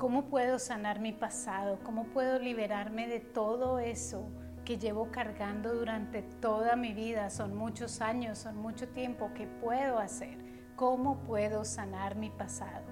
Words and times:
¿Cómo 0.00 0.30
puedo 0.30 0.58
sanar 0.58 0.98
mi 0.98 1.12
pasado? 1.12 1.78
¿Cómo 1.84 2.04
puedo 2.04 2.38
liberarme 2.38 3.06
de 3.06 3.20
todo 3.20 3.78
eso 3.78 4.30
que 4.64 4.78
llevo 4.78 5.10
cargando 5.10 5.74
durante 5.74 6.22
toda 6.22 6.74
mi 6.74 6.94
vida? 6.94 7.28
Son 7.28 7.54
muchos 7.54 8.00
años, 8.00 8.38
son 8.38 8.56
mucho 8.56 8.88
tiempo. 8.88 9.30
¿Qué 9.34 9.46
puedo 9.46 9.98
hacer? 9.98 10.38
¿Cómo 10.74 11.18
puedo 11.24 11.66
sanar 11.66 12.16
mi 12.16 12.30
pasado? 12.30 12.86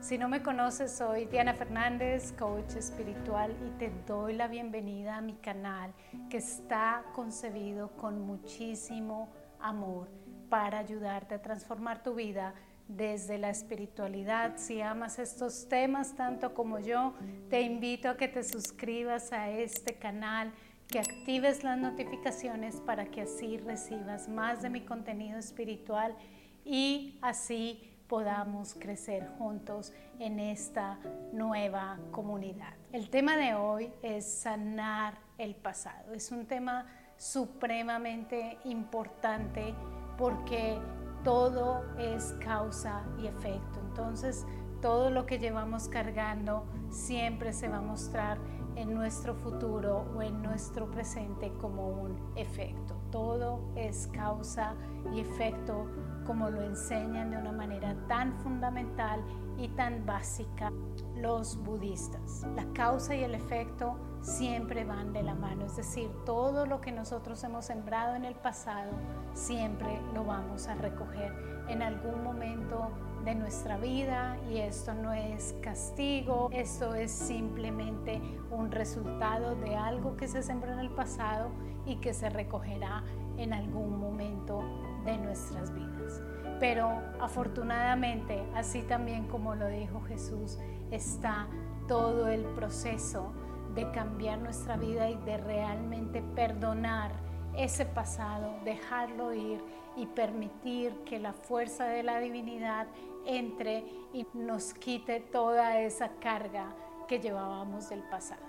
Si 0.00 0.18
no 0.18 0.28
me 0.28 0.42
conoces, 0.42 0.90
soy 0.90 1.26
Diana 1.26 1.54
Fernández, 1.54 2.32
coach 2.32 2.74
espiritual, 2.74 3.56
y 3.64 3.70
te 3.78 3.92
doy 4.04 4.34
la 4.34 4.48
bienvenida 4.48 5.18
a 5.18 5.20
mi 5.20 5.34
canal 5.34 5.94
que 6.28 6.38
está 6.38 7.04
concebido 7.14 7.92
con 7.96 8.20
muchísimo 8.20 9.28
amor 9.60 10.08
para 10.48 10.80
ayudarte 10.80 11.36
a 11.36 11.42
transformar 11.42 12.02
tu 12.02 12.14
vida 12.14 12.52
desde 12.88 13.38
la 13.38 13.50
espiritualidad. 13.50 14.56
Si 14.56 14.80
amas 14.80 15.18
estos 15.18 15.68
temas 15.68 16.14
tanto 16.14 16.54
como 16.54 16.78
yo, 16.78 17.14
te 17.50 17.60
invito 17.60 18.08
a 18.08 18.16
que 18.16 18.28
te 18.28 18.42
suscribas 18.42 19.32
a 19.32 19.50
este 19.50 19.94
canal, 19.94 20.52
que 20.88 20.98
actives 20.98 21.62
las 21.62 21.78
notificaciones 21.78 22.80
para 22.80 23.06
que 23.06 23.22
así 23.22 23.58
recibas 23.58 24.28
más 24.28 24.62
de 24.62 24.70
mi 24.70 24.80
contenido 24.80 25.38
espiritual 25.38 26.16
y 26.64 27.18
así 27.20 27.82
podamos 28.08 28.74
crecer 28.74 29.28
juntos 29.38 29.92
en 30.18 30.40
esta 30.40 30.98
nueva 31.32 31.98
comunidad. 32.10 32.72
El 32.90 33.10
tema 33.10 33.36
de 33.36 33.54
hoy 33.54 33.92
es 34.02 34.24
sanar 34.24 35.18
el 35.36 35.54
pasado. 35.54 36.14
Es 36.14 36.32
un 36.32 36.46
tema 36.46 36.86
supremamente 37.18 38.56
importante 38.64 39.74
porque 40.16 40.78
todo 41.28 41.84
es 41.98 42.34
causa 42.42 43.02
y 43.18 43.26
efecto. 43.26 43.80
Entonces, 43.86 44.46
todo 44.80 45.10
lo 45.10 45.26
que 45.26 45.38
llevamos 45.38 45.86
cargando 45.86 46.64
siempre 46.88 47.52
se 47.52 47.68
va 47.68 47.76
a 47.76 47.82
mostrar 47.82 48.38
en 48.76 48.94
nuestro 48.94 49.34
futuro 49.34 50.06
o 50.16 50.22
en 50.22 50.40
nuestro 50.40 50.90
presente 50.90 51.52
como 51.60 51.86
un 51.88 52.16
efecto. 52.34 52.94
Todo 53.10 53.60
es 53.76 54.06
causa 54.06 54.74
y 55.12 55.20
efecto 55.20 55.84
como 56.26 56.48
lo 56.48 56.62
enseñan 56.62 57.30
de 57.30 57.36
una 57.36 57.52
manera 57.52 57.94
tan 58.08 58.32
fundamental 58.38 59.22
y 59.58 59.68
tan 59.68 60.06
básica 60.06 60.72
los 61.14 61.62
budistas. 61.62 62.46
La 62.56 62.64
causa 62.72 63.14
y 63.14 63.22
el 63.24 63.34
efecto 63.34 63.98
siempre 64.22 64.84
van 64.84 65.12
de 65.12 65.22
la 65.22 65.34
mano, 65.34 65.66
es 65.66 65.76
decir, 65.76 66.10
todo 66.24 66.66
lo 66.66 66.80
que 66.80 66.92
nosotros 66.92 67.42
hemos 67.44 67.64
sembrado 67.64 68.14
en 68.14 68.24
el 68.24 68.34
pasado 68.34 68.92
siempre 69.32 70.00
lo 70.14 70.24
vamos 70.24 70.66
a 70.68 70.74
recoger 70.74 71.32
en 71.68 71.82
algún 71.82 72.22
momento 72.22 72.90
de 73.24 73.34
nuestra 73.34 73.76
vida 73.76 74.38
y 74.50 74.58
esto 74.58 74.94
no 74.94 75.12
es 75.12 75.54
castigo, 75.60 76.48
esto 76.52 76.94
es 76.94 77.10
simplemente 77.10 78.20
un 78.50 78.70
resultado 78.70 79.54
de 79.56 79.76
algo 79.76 80.16
que 80.16 80.28
se 80.28 80.42
sembró 80.42 80.72
en 80.72 80.78
el 80.78 80.90
pasado 80.90 81.50
y 81.84 81.96
que 81.96 82.14
se 82.14 82.30
recogerá 82.30 83.02
en 83.36 83.52
algún 83.52 83.98
momento 84.00 84.62
de 85.04 85.18
nuestras 85.18 85.72
vidas. 85.74 86.22
Pero 86.60 86.88
afortunadamente, 87.20 88.42
así 88.54 88.82
también 88.82 89.28
como 89.28 89.54
lo 89.54 89.68
dijo 89.68 90.00
Jesús, 90.02 90.58
está 90.90 91.46
todo 91.86 92.28
el 92.28 92.44
proceso 92.54 93.32
de 93.78 93.88
cambiar 93.92 94.40
nuestra 94.40 94.76
vida 94.76 95.08
y 95.08 95.14
de 95.18 95.36
realmente 95.36 96.20
perdonar 96.34 97.12
ese 97.56 97.86
pasado, 97.86 98.58
dejarlo 98.64 99.32
ir 99.32 99.62
y 99.94 100.06
permitir 100.06 100.92
que 101.04 101.20
la 101.20 101.32
fuerza 101.32 101.84
de 101.84 102.02
la 102.02 102.18
divinidad 102.18 102.88
entre 103.24 103.84
y 104.12 104.26
nos 104.34 104.74
quite 104.74 105.20
toda 105.20 105.80
esa 105.80 106.08
carga 106.18 106.74
que 107.06 107.20
llevábamos 107.20 107.88
del 107.88 108.02
pasado. 108.02 108.42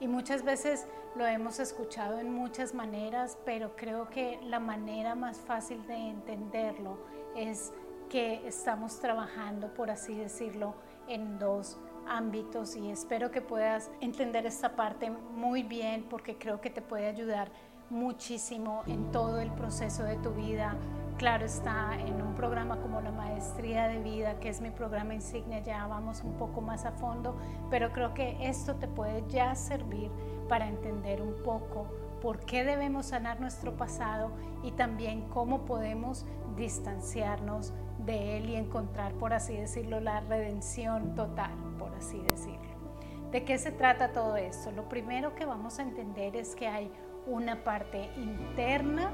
Y 0.00 0.08
muchas 0.08 0.42
veces 0.42 0.88
lo 1.14 1.24
hemos 1.28 1.60
escuchado 1.60 2.18
en 2.18 2.34
muchas 2.34 2.74
maneras, 2.74 3.38
pero 3.44 3.76
creo 3.76 4.08
que 4.10 4.40
la 4.42 4.58
manera 4.58 5.14
más 5.14 5.38
fácil 5.38 5.86
de 5.86 6.08
entenderlo 6.10 6.98
es 7.36 7.72
que 8.08 8.44
estamos 8.48 8.98
trabajando, 8.98 9.72
por 9.74 9.92
así 9.92 10.16
decirlo, 10.16 10.74
en 11.06 11.38
dos 11.38 11.78
ámbitos 12.08 12.76
y 12.76 12.90
espero 12.90 13.30
que 13.30 13.40
puedas 13.40 13.90
entender 14.00 14.46
esta 14.46 14.76
parte 14.76 15.10
muy 15.10 15.62
bien 15.62 16.06
porque 16.08 16.36
creo 16.36 16.60
que 16.60 16.70
te 16.70 16.82
puede 16.82 17.06
ayudar 17.06 17.50
muchísimo 17.90 18.82
en 18.86 19.10
todo 19.12 19.38
el 19.38 19.50
proceso 19.52 20.02
de 20.04 20.16
tu 20.16 20.30
vida. 20.30 20.76
Claro 21.18 21.46
está, 21.46 21.98
en 21.98 22.20
un 22.20 22.34
programa 22.34 22.78
como 22.80 23.00
la 23.00 23.10
Maestría 23.10 23.88
de 23.88 24.02
Vida, 24.02 24.38
que 24.38 24.50
es 24.50 24.60
mi 24.60 24.70
programa 24.70 25.14
insignia, 25.14 25.60
ya 25.60 25.86
vamos 25.86 26.22
un 26.22 26.34
poco 26.34 26.60
más 26.60 26.84
a 26.84 26.92
fondo, 26.92 27.36
pero 27.70 27.92
creo 27.92 28.12
que 28.12 28.36
esto 28.40 28.74
te 28.74 28.86
puede 28.86 29.24
ya 29.28 29.54
servir 29.54 30.10
para 30.48 30.68
entender 30.68 31.22
un 31.22 31.42
poco 31.42 31.86
por 32.20 32.40
qué 32.40 32.64
debemos 32.64 33.06
sanar 33.06 33.40
nuestro 33.40 33.76
pasado 33.76 34.30
y 34.62 34.72
también 34.72 35.22
cómo 35.28 35.64
podemos 35.64 36.26
distanciarnos 36.56 37.72
de 38.04 38.38
él 38.38 38.50
y 38.50 38.56
encontrar, 38.56 39.12
por 39.14 39.32
así 39.32 39.56
decirlo, 39.56 40.00
la 40.00 40.20
redención 40.20 41.14
total, 41.14 41.52
por 41.78 41.94
así 41.94 42.20
decirlo. 42.22 42.76
¿De 43.30 43.44
qué 43.44 43.58
se 43.58 43.72
trata 43.72 44.12
todo 44.12 44.36
esto? 44.36 44.70
Lo 44.70 44.88
primero 44.88 45.34
que 45.34 45.44
vamos 45.44 45.78
a 45.78 45.82
entender 45.82 46.36
es 46.36 46.54
que 46.54 46.68
hay 46.68 46.90
una 47.26 47.64
parte 47.64 48.08
interna 48.16 49.10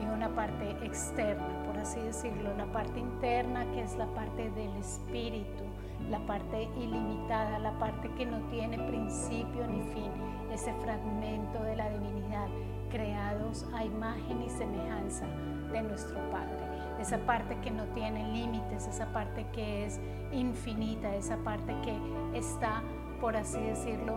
y 0.00 0.04
una 0.06 0.34
parte 0.34 0.70
externa, 0.84 1.62
por 1.64 1.78
así 1.78 1.98
decirlo. 2.00 2.54
La 2.56 2.70
parte 2.70 3.00
interna 3.00 3.64
que 3.72 3.82
es 3.82 3.96
la 3.96 4.06
parte 4.14 4.50
del 4.50 4.76
espíritu, 4.76 5.64
la 6.10 6.20
parte 6.26 6.64
ilimitada, 6.76 7.58
la 7.58 7.78
parte 7.78 8.10
que 8.16 8.26
no 8.26 8.38
tiene 8.50 8.78
principio 8.78 9.66
ni 9.66 9.82
fin, 9.92 10.12
ese 10.52 10.72
fragmento 10.74 11.62
de 11.62 11.76
la 11.76 11.88
divinidad 11.90 12.48
creados 12.90 13.66
a 13.74 13.84
imagen 13.84 14.42
y 14.42 14.50
semejanza 14.50 15.26
de 15.72 15.82
nuestro 15.82 16.18
Padre. 16.30 16.67
Esa 17.00 17.18
parte 17.18 17.56
que 17.60 17.70
no 17.70 17.84
tiene 17.94 18.32
límites, 18.32 18.86
esa 18.86 19.06
parte 19.12 19.46
que 19.52 19.86
es 19.86 20.00
infinita, 20.32 21.14
esa 21.14 21.36
parte 21.38 21.74
que 21.82 21.96
está, 22.36 22.82
por 23.20 23.36
así 23.36 23.60
decirlo, 23.60 24.16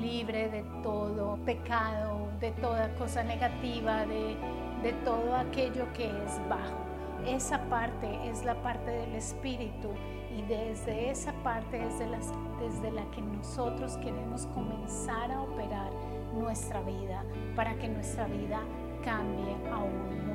libre 0.00 0.48
de 0.48 0.62
todo 0.82 1.36
pecado, 1.44 2.28
de 2.40 2.52
toda 2.52 2.94
cosa 2.96 3.22
negativa, 3.22 4.06
de, 4.06 4.36
de 4.82 4.92
todo 5.04 5.36
aquello 5.36 5.86
que 5.92 6.06
es 6.06 6.40
bajo. 6.48 6.92
Esa 7.26 7.58
parte 7.68 8.28
es 8.28 8.44
la 8.44 8.60
parte 8.62 8.90
del 8.90 9.14
espíritu 9.14 9.90
y 10.36 10.42
desde 10.42 11.10
esa 11.10 11.32
parte 11.44 11.78
desde, 11.78 12.08
las, 12.08 12.32
desde 12.58 12.90
la 12.90 13.08
que 13.10 13.20
nosotros 13.20 13.96
queremos 13.98 14.46
comenzar 14.46 15.30
a 15.30 15.42
operar 15.42 15.92
nuestra 16.34 16.80
vida 16.82 17.24
para 17.54 17.74
que 17.76 17.88
nuestra 17.88 18.26
vida 18.26 18.60
cambie 19.04 19.54
aún 19.70 20.31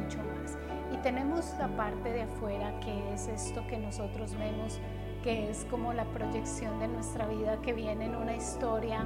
Y 0.93 0.97
tenemos 0.97 1.53
la 1.59 1.67
parte 1.75 2.11
de 2.11 2.23
afuera 2.23 2.79
que 2.79 3.13
es 3.13 3.27
esto 3.27 3.65
que 3.67 3.77
nosotros 3.77 4.37
vemos, 4.37 4.79
que 5.23 5.49
es 5.49 5.65
como 5.65 5.93
la 5.93 6.05
proyección 6.05 6.79
de 6.79 6.87
nuestra 6.87 7.27
vida 7.27 7.61
que 7.61 7.73
viene 7.73 8.05
en 8.05 8.15
una 8.15 8.35
historia 8.35 9.05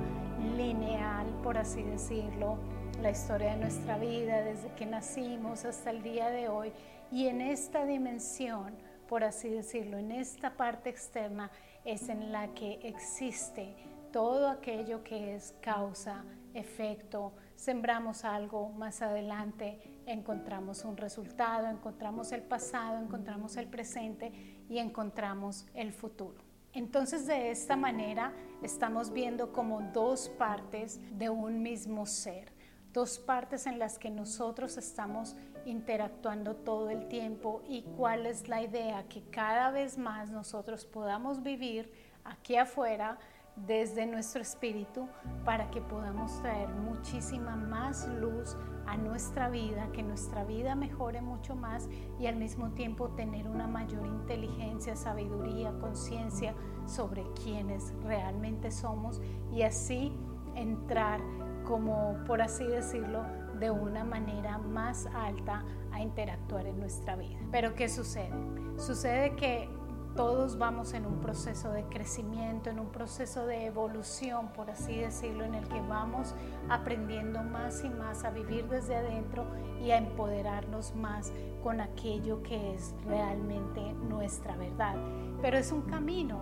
lineal, 0.55 1.27
por 1.43 1.57
así 1.57 1.81
decirlo, 1.81 2.57
la 3.01 3.09
historia 3.09 3.53
de 3.53 3.57
nuestra 3.57 3.97
vida 3.97 4.41
desde 4.41 4.71
que 4.75 4.85
nacimos 4.85 5.65
hasta 5.65 5.89
el 5.89 6.03
día 6.03 6.29
de 6.29 6.49
hoy. 6.49 6.71
Y 7.11 7.27
en 7.27 7.41
esta 7.41 7.85
dimensión, 7.85 8.75
por 9.09 9.23
así 9.23 9.49
decirlo, 9.49 9.97
en 9.97 10.11
esta 10.11 10.51
parte 10.51 10.89
externa 10.89 11.49
es 11.83 12.09
en 12.09 12.31
la 12.31 12.47
que 12.53 12.79
existe 12.83 13.75
todo 14.11 14.49
aquello 14.49 15.03
que 15.03 15.35
es 15.35 15.55
causa, 15.61 16.23
efecto, 16.53 17.33
sembramos 17.55 18.23
algo, 18.23 18.69
más 18.69 19.01
adelante 19.01 19.79
encontramos 20.05 20.83
un 20.85 20.97
resultado, 20.97 21.67
encontramos 21.67 22.31
el 22.31 22.41
pasado, 22.41 22.99
encontramos 22.99 23.57
el 23.57 23.67
presente 23.67 24.31
y 24.69 24.79
encontramos 24.79 25.65
el 25.73 25.93
futuro. 25.93 26.41
Entonces 26.73 27.27
de 27.27 27.51
esta 27.51 27.75
manera 27.75 28.33
estamos 28.61 29.11
viendo 29.11 29.51
como 29.51 29.81
dos 29.93 30.29
partes 30.29 30.99
de 31.17 31.29
un 31.29 31.61
mismo 31.61 32.05
ser, 32.05 32.53
dos 32.93 33.19
partes 33.19 33.67
en 33.67 33.77
las 33.77 33.99
que 33.99 34.09
nosotros 34.09 34.77
estamos 34.77 35.35
interactuando 35.65 36.55
todo 36.55 36.89
el 36.89 37.07
tiempo 37.07 37.61
y 37.67 37.83
cuál 37.97 38.25
es 38.25 38.47
la 38.47 38.61
idea 38.61 39.07
que 39.07 39.21
cada 39.29 39.71
vez 39.71 39.97
más 39.97 40.31
nosotros 40.31 40.85
podamos 40.85 41.43
vivir 41.43 41.91
aquí 42.23 42.55
afuera 42.55 43.19
desde 43.65 44.05
nuestro 44.05 44.41
espíritu 44.41 45.07
para 45.45 45.69
que 45.69 45.81
podamos 45.81 46.39
traer 46.41 46.69
muchísima 46.69 47.55
más 47.55 48.07
luz 48.07 48.55
a 48.85 48.97
nuestra 48.97 49.49
vida, 49.49 49.89
que 49.93 50.03
nuestra 50.03 50.43
vida 50.43 50.75
mejore 50.75 51.21
mucho 51.21 51.55
más 51.55 51.87
y 52.19 52.25
al 52.25 52.35
mismo 52.35 52.71
tiempo 52.71 53.09
tener 53.09 53.47
una 53.47 53.67
mayor 53.67 54.05
inteligencia, 54.05 54.95
sabiduría, 54.95 55.71
conciencia 55.79 56.55
sobre 56.85 57.23
quienes 57.43 57.93
realmente 58.03 58.71
somos 58.71 59.21
y 59.51 59.61
así 59.61 60.11
entrar 60.55 61.21
como, 61.63 62.17
por 62.25 62.41
así 62.41 62.65
decirlo, 62.65 63.23
de 63.59 63.69
una 63.69 64.03
manera 64.03 64.57
más 64.57 65.05
alta 65.13 65.63
a 65.91 66.01
interactuar 66.01 66.65
en 66.65 66.79
nuestra 66.79 67.15
vida. 67.15 67.37
Pero 67.51 67.75
¿qué 67.75 67.87
sucede? 67.87 68.31
Sucede 68.77 69.35
que 69.35 69.69
todos 70.15 70.57
vamos 70.57 70.93
en 70.93 71.05
un 71.05 71.19
proceso 71.19 71.71
de 71.71 71.83
crecimiento, 71.85 72.69
en 72.69 72.79
un 72.79 72.89
proceso 72.91 73.45
de 73.45 73.65
evolución, 73.65 74.49
por 74.49 74.69
así 74.69 74.97
decirlo, 74.97 75.43
en 75.45 75.55
el 75.55 75.67
que 75.67 75.81
vamos 75.81 76.35
aprendiendo 76.69 77.43
más 77.43 77.83
y 77.83 77.89
más 77.89 78.23
a 78.23 78.29
vivir 78.29 78.67
desde 78.67 78.95
adentro 78.95 79.45
y 79.81 79.91
a 79.91 79.97
empoderarnos 79.97 80.95
más 80.95 81.31
con 81.63 81.81
aquello 81.81 82.43
que 82.43 82.75
es 82.75 82.93
realmente 83.05 83.93
nuestra 83.93 84.55
verdad. 84.57 84.95
Pero 85.41 85.57
es 85.57 85.71
un 85.71 85.83
camino, 85.83 86.41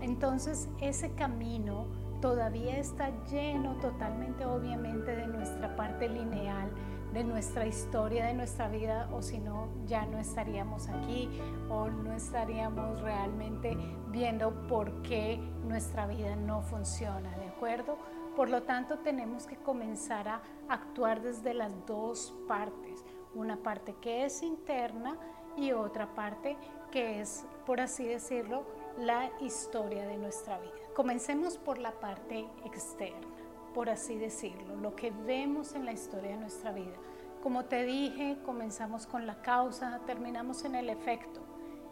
entonces 0.00 0.68
ese 0.80 1.12
camino 1.12 1.86
todavía 2.20 2.78
está 2.78 3.10
lleno 3.26 3.76
totalmente, 3.76 4.44
obviamente, 4.44 5.14
de 5.14 5.26
nuestra 5.26 5.74
parte 5.76 6.08
lineal 6.08 6.70
de 7.12 7.24
nuestra 7.24 7.66
historia, 7.66 8.26
de 8.26 8.34
nuestra 8.34 8.68
vida, 8.68 9.08
o 9.12 9.22
si 9.22 9.38
no, 9.38 9.68
ya 9.86 10.06
no 10.06 10.18
estaríamos 10.18 10.88
aquí 10.88 11.28
o 11.70 11.88
no 11.88 12.12
estaríamos 12.12 13.00
realmente 13.00 13.76
viendo 14.08 14.66
por 14.66 15.02
qué 15.02 15.38
nuestra 15.66 16.06
vida 16.06 16.36
no 16.36 16.62
funciona, 16.62 17.30
¿de 17.38 17.48
acuerdo? 17.48 17.98
Por 18.36 18.50
lo 18.50 18.62
tanto, 18.62 18.98
tenemos 18.98 19.46
que 19.46 19.56
comenzar 19.56 20.28
a 20.28 20.42
actuar 20.68 21.22
desde 21.22 21.54
las 21.54 21.72
dos 21.86 22.34
partes, 22.46 23.04
una 23.34 23.56
parte 23.56 23.94
que 24.00 24.24
es 24.24 24.42
interna 24.42 25.16
y 25.56 25.72
otra 25.72 26.14
parte 26.14 26.56
que 26.90 27.20
es, 27.20 27.44
por 27.66 27.80
así 27.80 28.06
decirlo, 28.06 28.64
la 28.98 29.30
historia 29.40 30.06
de 30.06 30.18
nuestra 30.18 30.58
vida. 30.58 30.72
Comencemos 30.94 31.58
por 31.58 31.78
la 31.78 31.92
parte 31.92 32.48
externa 32.64 33.37
por 33.74 33.90
así 33.90 34.16
decirlo, 34.18 34.76
lo 34.76 34.94
que 34.96 35.10
vemos 35.10 35.74
en 35.74 35.84
la 35.84 35.92
historia 35.92 36.30
de 36.30 36.36
nuestra 36.36 36.72
vida. 36.72 36.96
Como 37.42 37.66
te 37.66 37.84
dije, 37.84 38.38
comenzamos 38.44 39.06
con 39.06 39.26
la 39.26 39.40
causa, 39.42 40.00
terminamos 40.06 40.64
en 40.64 40.74
el 40.74 40.90
efecto. 40.90 41.40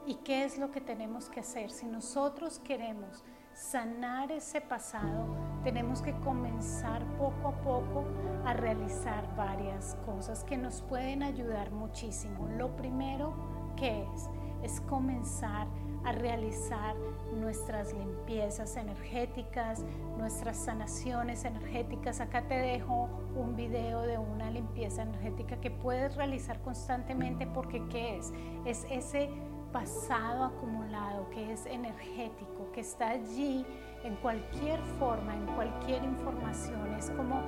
¿Y 0.07 0.17
qué 0.17 0.45
es 0.45 0.59
lo 0.59 0.71
que 0.71 0.81
tenemos 0.81 1.29
que 1.29 1.41
hacer? 1.41 1.71
Si 1.71 1.87
nosotros 1.87 2.61
queremos 2.61 3.25
sanar 3.55 4.31
ese 4.31 4.61
pasado, 4.61 5.27
tenemos 5.65 6.03
que 6.03 6.13
comenzar 6.21 7.05
poco 7.17 7.49
a 7.49 7.63
poco 7.63 8.05
a 8.45 8.53
realizar 8.53 9.35
varias 9.35 9.97
cosas 10.07 10.45
que 10.45 10.57
nos 10.57 10.83
pueden 10.83 11.23
ayudar 11.23 11.71
muchísimo. 11.73 12.47
Lo 12.57 12.77
primero 12.77 13.35
que 13.77 14.03
es, 14.15 14.31
es 14.63 14.81
comenzar 14.83 15.67
a 15.67 15.86
realizar 16.13 16.95
nuestras 17.35 17.93
limpiezas 17.93 18.77
energéticas, 18.77 19.85
nuestras 20.17 20.57
sanaciones 20.57 21.45
energéticas. 21.45 22.21
Acá 22.21 22.43
te 22.43 22.55
dejo 22.55 23.09
un 23.35 23.57
video 23.57 24.03
de 24.03 24.19
una 24.19 24.51
limpieza 24.51 25.03
energética 25.03 25.61
que 25.61 25.71
puedes 25.71 26.17
realizar 26.17 26.61
constantemente 26.63 27.47
porque 27.47 27.83
¿qué 27.89 28.17
es? 28.17 28.33
Es 28.65 28.87
ese 28.91 29.31
pasado 29.73 30.45
acumulado 30.45 31.29
que 31.31 31.53
es 31.53 31.67
energético, 31.67 32.71
que 32.73 32.81
está 32.81 33.11
allí 33.11 33.67
en 34.05 34.15
cualquier 34.17 34.81
forma, 34.99 35.35
en 35.35 35.47
cualquier 35.55 36.03
información. 36.05 36.95
Es 36.95 37.11
como, 37.11 37.43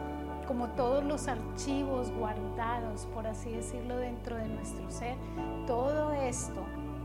como 0.47 0.69
todos 0.71 1.05
los 1.05 1.29
archivos 1.29 2.11
guardados, 2.11 3.07
por 3.15 3.27
así 3.27 3.51
decirlo, 3.51 3.97
dentro 3.97 4.37
de 4.37 4.49
nuestro 4.49 4.91
ser. 4.91 5.17
Todo 5.67 6.13
esto 6.13 6.63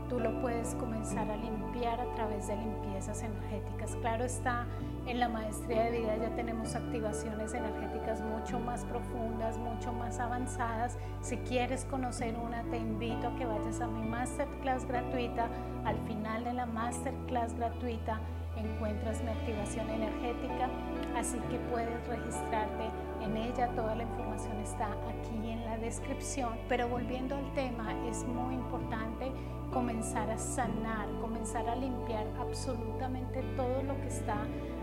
tú 0.08 0.20
lo 0.20 0.40
puedes 0.40 0.74
comenzar 0.74 1.30
a 1.30 1.36
limpiar 1.36 2.00
a 2.00 2.14
través 2.14 2.48
de 2.48 2.56
limpiezas 2.56 3.22
energéticas. 3.22 3.96
Claro 4.00 4.24
está, 4.24 4.66
en 5.06 5.20
la 5.20 5.28
maestría 5.28 5.84
de 5.84 6.00
vida 6.00 6.16
ya 6.16 6.34
tenemos 6.34 6.74
activaciones 6.74 7.54
energéticas 7.54 8.20
mucho 8.22 8.58
más 8.58 8.84
profundas, 8.84 9.58
mucho 9.58 9.92
más 9.92 10.18
avanzadas. 10.18 10.98
Si 11.20 11.36
quieres 11.38 11.84
conocer 11.84 12.36
una, 12.36 12.62
te 12.64 12.78
invito 12.78 13.28
a 13.28 13.36
que 13.36 13.46
vayas 13.46 13.80
a 13.80 13.86
mi 13.86 14.06
masterclass 14.06 14.86
gratuita. 14.86 15.48
Al 15.84 15.98
final 16.06 16.44
de 16.44 16.54
la 16.54 16.66
masterclass 16.66 17.54
gratuita 17.54 18.20
encuentras 18.56 19.22
mi 19.22 19.30
activación 19.30 19.90
energética, 19.90 20.68
así 21.16 21.38
que 21.50 21.58
puedes 21.70 22.06
registrarte 22.06 22.90
en 23.22 23.36
ella. 23.36 23.68
Toda 23.74 23.94
la 23.94 24.02
información 24.02 24.58
está 24.60 24.88
aquí 25.08 25.50
en 25.50 25.64
la 25.64 25.76
descripción. 25.78 26.58
Pero 26.68 26.88
volviendo 26.88 27.36
al 27.36 27.52
tema, 27.54 27.92
es 28.08 28.24
muy 28.24 28.54
importante 28.54 29.32
comenzar 29.72 30.30
a 30.30 30.38
sanar, 30.38 31.08
comenzar 31.20 31.68
a 31.68 31.74
limpiar 31.74 32.26
absolutamente 32.38 33.42
todo 33.56 33.82
lo 33.82 34.00
que 34.00 34.08
está 34.08 34.36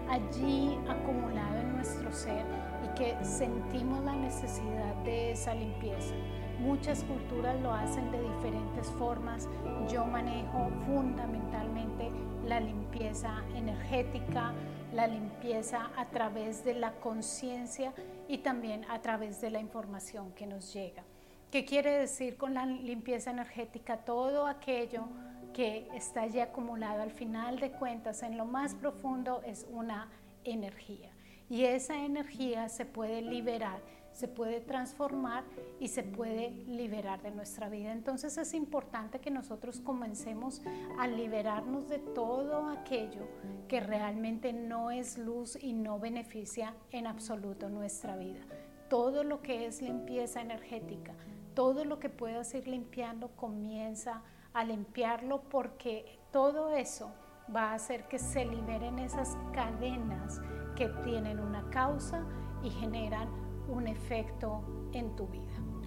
allí 0.09 0.77
acumulado 0.89 1.59
en 1.59 1.75
nuestro 1.75 2.11
ser 2.11 2.45
y 2.83 2.99
que 2.99 3.15
sentimos 3.23 4.03
la 4.03 4.15
necesidad 4.15 4.93
de 5.05 5.31
esa 5.31 5.55
limpieza. 5.55 6.13
Muchas 6.59 7.03
culturas 7.05 7.59
lo 7.61 7.73
hacen 7.73 8.11
de 8.11 8.21
diferentes 8.21 8.87
formas. 8.99 9.47
Yo 9.89 10.05
manejo 10.05 10.69
fundamentalmente 10.85 12.11
la 12.45 12.59
limpieza 12.59 13.43
energética, 13.55 14.53
la 14.93 15.07
limpieza 15.07 15.91
a 15.95 16.05
través 16.05 16.63
de 16.63 16.73
la 16.73 16.91
conciencia 16.93 17.93
y 18.27 18.39
también 18.39 18.85
a 18.89 19.01
través 19.01 19.41
de 19.41 19.49
la 19.49 19.59
información 19.59 20.31
que 20.33 20.45
nos 20.45 20.73
llega. 20.73 21.03
¿Qué 21.51 21.65
quiere 21.65 21.91
decir 21.91 22.37
con 22.37 22.53
la 22.53 22.65
limpieza 22.65 23.31
energética? 23.31 23.97
Todo 23.97 24.47
aquello 24.47 25.05
que 25.53 25.87
está 25.93 26.21
allí 26.21 26.39
acumulado 26.39 27.01
al 27.01 27.11
final 27.11 27.59
de 27.59 27.71
cuentas 27.71 28.23
en 28.23 28.37
lo 28.37 28.45
más 28.45 28.73
profundo 28.75 29.41
es 29.45 29.67
una 29.69 30.09
energía. 30.43 31.11
Y 31.49 31.65
esa 31.65 32.05
energía 32.05 32.69
se 32.69 32.85
puede 32.85 33.21
liberar, 33.21 33.81
se 34.11 34.27
puede 34.27 34.59
transformar 34.59 35.43
y 35.79 35.87
se 35.87 36.03
puede 36.03 36.51
liberar 36.67 37.21
de 37.21 37.31
nuestra 37.31 37.69
vida. 37.69 37.91
Entonces 37.91 38.37
es 38.37 38.53
importante 38.53 39.19
que 39.19 39.31
nosotros 39.31 39.79
comencemos 39.79 40.61
a 40.99 41.07
liberarnos 41.07 41.87
de 41.87 41.99
todo 41.99 42.69
aquello 42.69 43.27
que 43.67 43.79
realmente 43.79 44.53
no 44.53 44.91
es 44.91 45.17
luz 45.17 45.57
y 45.61 45.73
no 45.73 45.99
beneficia 45.99 46.75
en 46.91 47.07
absoluto 47.07 47.69
nuestra 47.69 48.15
vida. 48.17 48.41
Todo 48.89 49.23
lo 49.23 49.41
que 49.41 49.65
es 49.65 49.81
limpieza 49.81 50.41
energética, 50.41 51.13
todo 51.53 51.85
lo 51.85 51.99
que 51.99 52.09
puedas 52.09 52.53
ir 52.53 52.67
limpiando 52.67 53.29
comienza 53.29 54.21
a 54.53 54.63
limpiarlo 54.63 55.41
porque 55.49 56.19
todo 56.31 56.69
eso 56.75 57.11
va 57.53 57.71
a 57.71 57.73
hacer 57.75 58.07
que 58.07 58.19
se 58.19 58.45
liberen 58.45 58.99
esas 58.99 59.37
cadenas 59.53 60.41
que 60.75 60.87
tienen 61.03 61.39
una 61.39 61.69
causa 61.69 62.25
y 62.63 62.69
generan 62.69 63.29
un 63.71 63.87
efecto 63.87 64.61
en 64.93 65.15
tu 65.15 65.27
vida. 65.27 65.41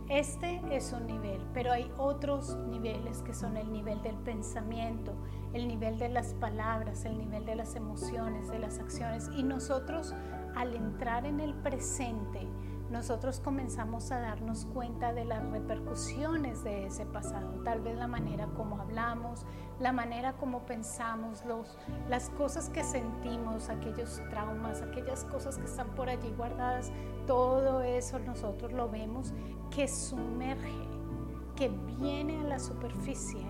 Este 0.09 0.61
es 0.71 0.93
un 0.93 1.07
nivel, 1.07 1.41
pero 1.55 1.73
hay 1.73 1.91
otros 1.97 2.57
niveles 2.69 3.23
que 3.23 3.33
son 3.33 3.57
el 3.57 3.73
nivel 3.73 4.03
del 4.03 4.17
pensamiento, 4.17 5.15
el 5.55 5.67
nivel 5.67 5.99
de 5.99 6.11
las 6.11 6.35
palabras, 6.35 7.07
el 7.07 7.17
nivel 7.17 7.47
de 7.47 7.55
las 7.55 7.75
emociones, 7.75 8.51
de 8.51 8.59
las 8.59 8.79
acciones. 8.79 9.31
Y 9.35 9.43
nosotros 9.43 10.15
al 10.55 10.75
entrar 10.75 11.25
en 11.25 11.41
el 11.41 11.55
presente, 11.55 12.47
nosotros 12.91 13.41
comenzamos 13.41 14.13
a 14.13 14.21
darnos 14.21 14.67
cuenta 14.67 15.13
de 15.15 15.25
las 15.25 15.43
repercusiones 15.51 16.63
de 16.65 16.87
ese 16.87 17.07
pasado, 17.07 17.63
tal 17.65 17.81
vez 17.81 17.97
la 17.97 18.07
manera 18.07 18.47
como 18.49 18.81
hablamos, 18.81 19.47
la 19.81 19.93
manera 19.93 20.35
como 20.35 20.61
pensamos, 20.67 21.45
los, 21.45 21.77
las 22.09 22.31
cosas 22.31 22.69
que 22.69 22.85
sentimos, 22.85 23.69
aquellos 23.69 24.21
traumas, 24.31 24.83
aquellas 24.83 25.25
cosas 25.25 25.59
que 25.59 25.65
están 25.65 25.89
por 25.95 26.09
allí 26.09 26.33
guardadas, 26.37 26.93
todo 27.27 27.83
eso 27.83 28.19
nosotros 28.21 28.73
lo 28.73 28.89
vemos 28.89 29.33
que 29.75 29.89
sumerge, 29.89 30.89
que 31.57 31.69
viene 31.69 32.41
a 32.41 32.45
la 32.45 32.59
superficie 32.59 33.45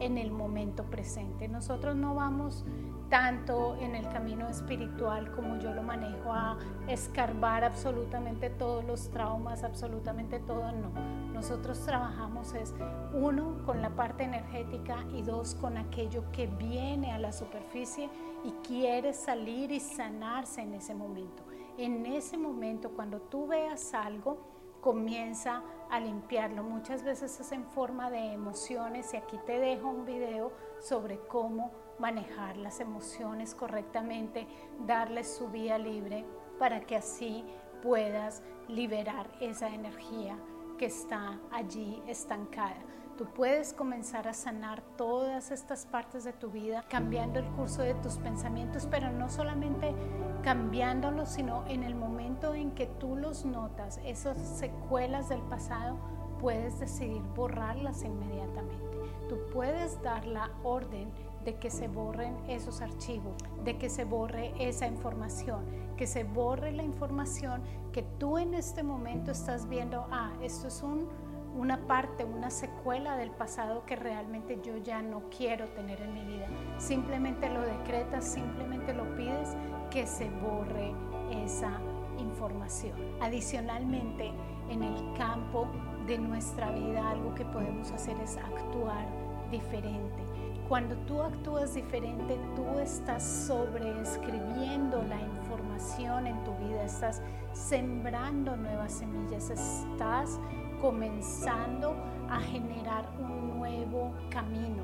en 0.00 0.18
el 0.18 0.30
momento 0.30 0.84
presente. 0.84 1.48
Nosotros 1.48 1.96
no 1.96 2.14
vamos 2.14 2.64
tanto 3.08 3.76
en 3.76 3.94
el 3.94 4.08
camino 4.08 4.48
espiritual 4.48 5.30
como 5.32 5.58
yo 5.58 5.72
lo 5.72 5.82
manejo 5.82 6.32
a 6.32 6.58
escarbar 6.88 7.64
absolutamente 7.64 8.50
todos 8.50 8.84
los 8.84 9.10
traumas, 9.10 9.62
absolutamente 9.62 10.40
todo, 10.40 10.72
no. 10.72 10.90
Nosotros 11.32 11.80
trabajamos 11.84 12.54
es 12.54 12.74
uno 13.12 13.62
con 13.64 13.82
la 13.82 13.90
parte 13.90 14.24
energética 14.24 15.04
y 15.14 15.22
dos 15.22 15.54
con 15.54 15.76
aquello 15.76 16.24
que 16.32 16.46
viene 16.46 17.12
a 17.12 17.18
la 17.18 17.32
superficie 17.32 18.08
y 18.44 18.50
quiere 18.66 19.12
salir 19.12 19.70
y 19.70 19.80
sanarse 19.80 20.62
en 20.62 20.74
ese 20.74 20.94
momento. 20.94 21.44
En 21.78 22.06
ese 22.06 22.38
momento 22.38 22.90
cuando 22.90 23.20
tú 23.20 23.46
veas 23.46 23.92
algo, 23.92 24.38
comienza 24.80 25.62
a 25.90 26.00
limpiarlo. 26.00 26.62
Muchas 26.62 27.02
veces 27.02 27.38
es 27.40 27.52
en 27.52 27.64
forma 27.64 28.10
de 28.10 28.32
emociones 28.32 29.12
y 29.14 29.16
aquí 29.16 29.38
te 29.46 29.58
dejo 29.58 29.88
un 29.88 30.04
video 30.04 30.52
sobre 30.80 31.18
cómo 31.26 31.72
manejar 31.98 32.56
las 32.56 32.80
emociones 32.80 33.54
correctamente, 33.54 34.46
darles 34.86 35.34
su 35.34 35.48
vía 35.48 35.78
libre 35.78 36.24
para 36.58 36.80
que 36.80 36.96
así 36.96 37.44
puedas 37.82 38.42
liberar 38.68 39.30
esa 39.40 39.68
energía 39.68 40.36
que 40.78 40.86
está 40.86 41.38
allí 41.50 42.02
estancada. 42.06 42.82
Tú 43.16 43.24
puedes 43.24 43.72
comenzar 43.72 44.28
a 44.28 44.34
sanar 44.34 44.82
todas 44.98 45.50
estas 45.50 45.86
partes 45.86 46.24
de 46.24 46.34
tu 46.34 46.50
vida 46.50 46.84
cambiando 46.90 47.38
el 47.38 47.46
curso 47.52 47.80
de 47.80 47.94
tus 47.94 48.18
pensamientos, 48.18 48.86
pero 48.90 49.10
no 49.10 49.30
solamente 49.30 49.94
cambiándolos, 50.42 51.30
sino 51.30 51.66
en 51.66 51.82
el 51.82 51.94
momento 51.94 52.52
en 52.52 52.72
que 52.72 52.86
tú 52.86 53.16
los 53.16 53.46
notas, 53.46 53.98
esas 54.04 54.36
secuelas 54.36 55.30
del 55.30 55.40
pasado, 55.40 55.96
puedes 56.40 56.78
decidir 56.78 57.22
borrarlas 57.34 58.02
inmediatamente. 58.02 58.84
Tú 59.30 59.38
puedes 59.50 60.00
dar 60.02 60.26
la 60.26 60.50
orden 60.62 61.10
de 61.46 61.54
que 61.54 61.70
se 61.70 61.88
borren 61.88 62.36
esos 62.48 62.82
archivos, 62.82 63.34
de 63.64 63.78
que 63.78 63.88
se 63.88 64.04
borre 64.04 64.52
esa 64.58 64.86
información, 64.86 65.64
que 65.96 66.06
se 66.06 66.24
borre 66.24 66.70
la 66.72 66.82
información 66.82 67.62
que 67.92 68.02
tú 68.02 68.36
en 68.36 68.52
este 68.52 68.82
momento 68.82 69.30
estás 69.30 69.68
viendo, 69.68 70.06
ah, 70.10 70.32
esto 70.42 70.68
es 70.68 70.82
un, 70.82 71.08
una 71.56 71.86
parte, 71.86 72.24
una 72.24 72.50
secuela 72.50 73.16
del 73.16 73.30
pasado 73.30 73.84
que 73.86 73.96
realmente 73.96 74.60
yo 74.62 74.76
ya 74.76 75.02
no 75.02 75.22
quiero 75.36 75.66
tener 75.70 76.00
en 76.02 76.12
mi 76.12 76.24
vida. 76.24 76.46
Simplemente 76.78 77.48
lo 77.48 77.62
decretas, 77.62 78.24
simplemente 78.24 78.92
lo 78.92 79.16
pides, 79.16 79.56
que 79.90 80.06
se 80.06 80.28
borre 80.28 80.94
esa 81.30 81.80
información. 82.18 82.96
Adicionalmente, 83.20 84.32
en 84.68 84.82
el 84.82 85.12
campo 85.16 85.68
de 86.06 86.18
nuestra 86.18 86.70
vida, 86.70 87.10
algo 87.10 87.34
que 87.34 87.44
podemos 87.46 87.90
hacer 87.90 88.16
es 88.20 88.36
actuar 88.36 89.06
diferente. 89.50 90.22
Cuando 90.68 90.96
tú 91.06 91.22
actúas 91.22 91.74
diferente, 91.74 92.38
tú 92.56 92.78
estás 92.80 93.22
sobreescribiendo 93.22 95.02
la 95.04 95.20
información 95.20 96.26
en 96.26 96.42
tu 96.42 96.52
vida, 96.56 96.82
estás 96.84 97.22
sembrando 97.52 98.56
nuevas 98.56 98.92
semillas, 98.92 99.48
estás 99.50 100.40
comenzando 100.80 101.94
a 102.28 102.40
generar 102.40 103.08
un 103.18 103.58
nuevo 103.58 104.12
camino. 104.30 104.82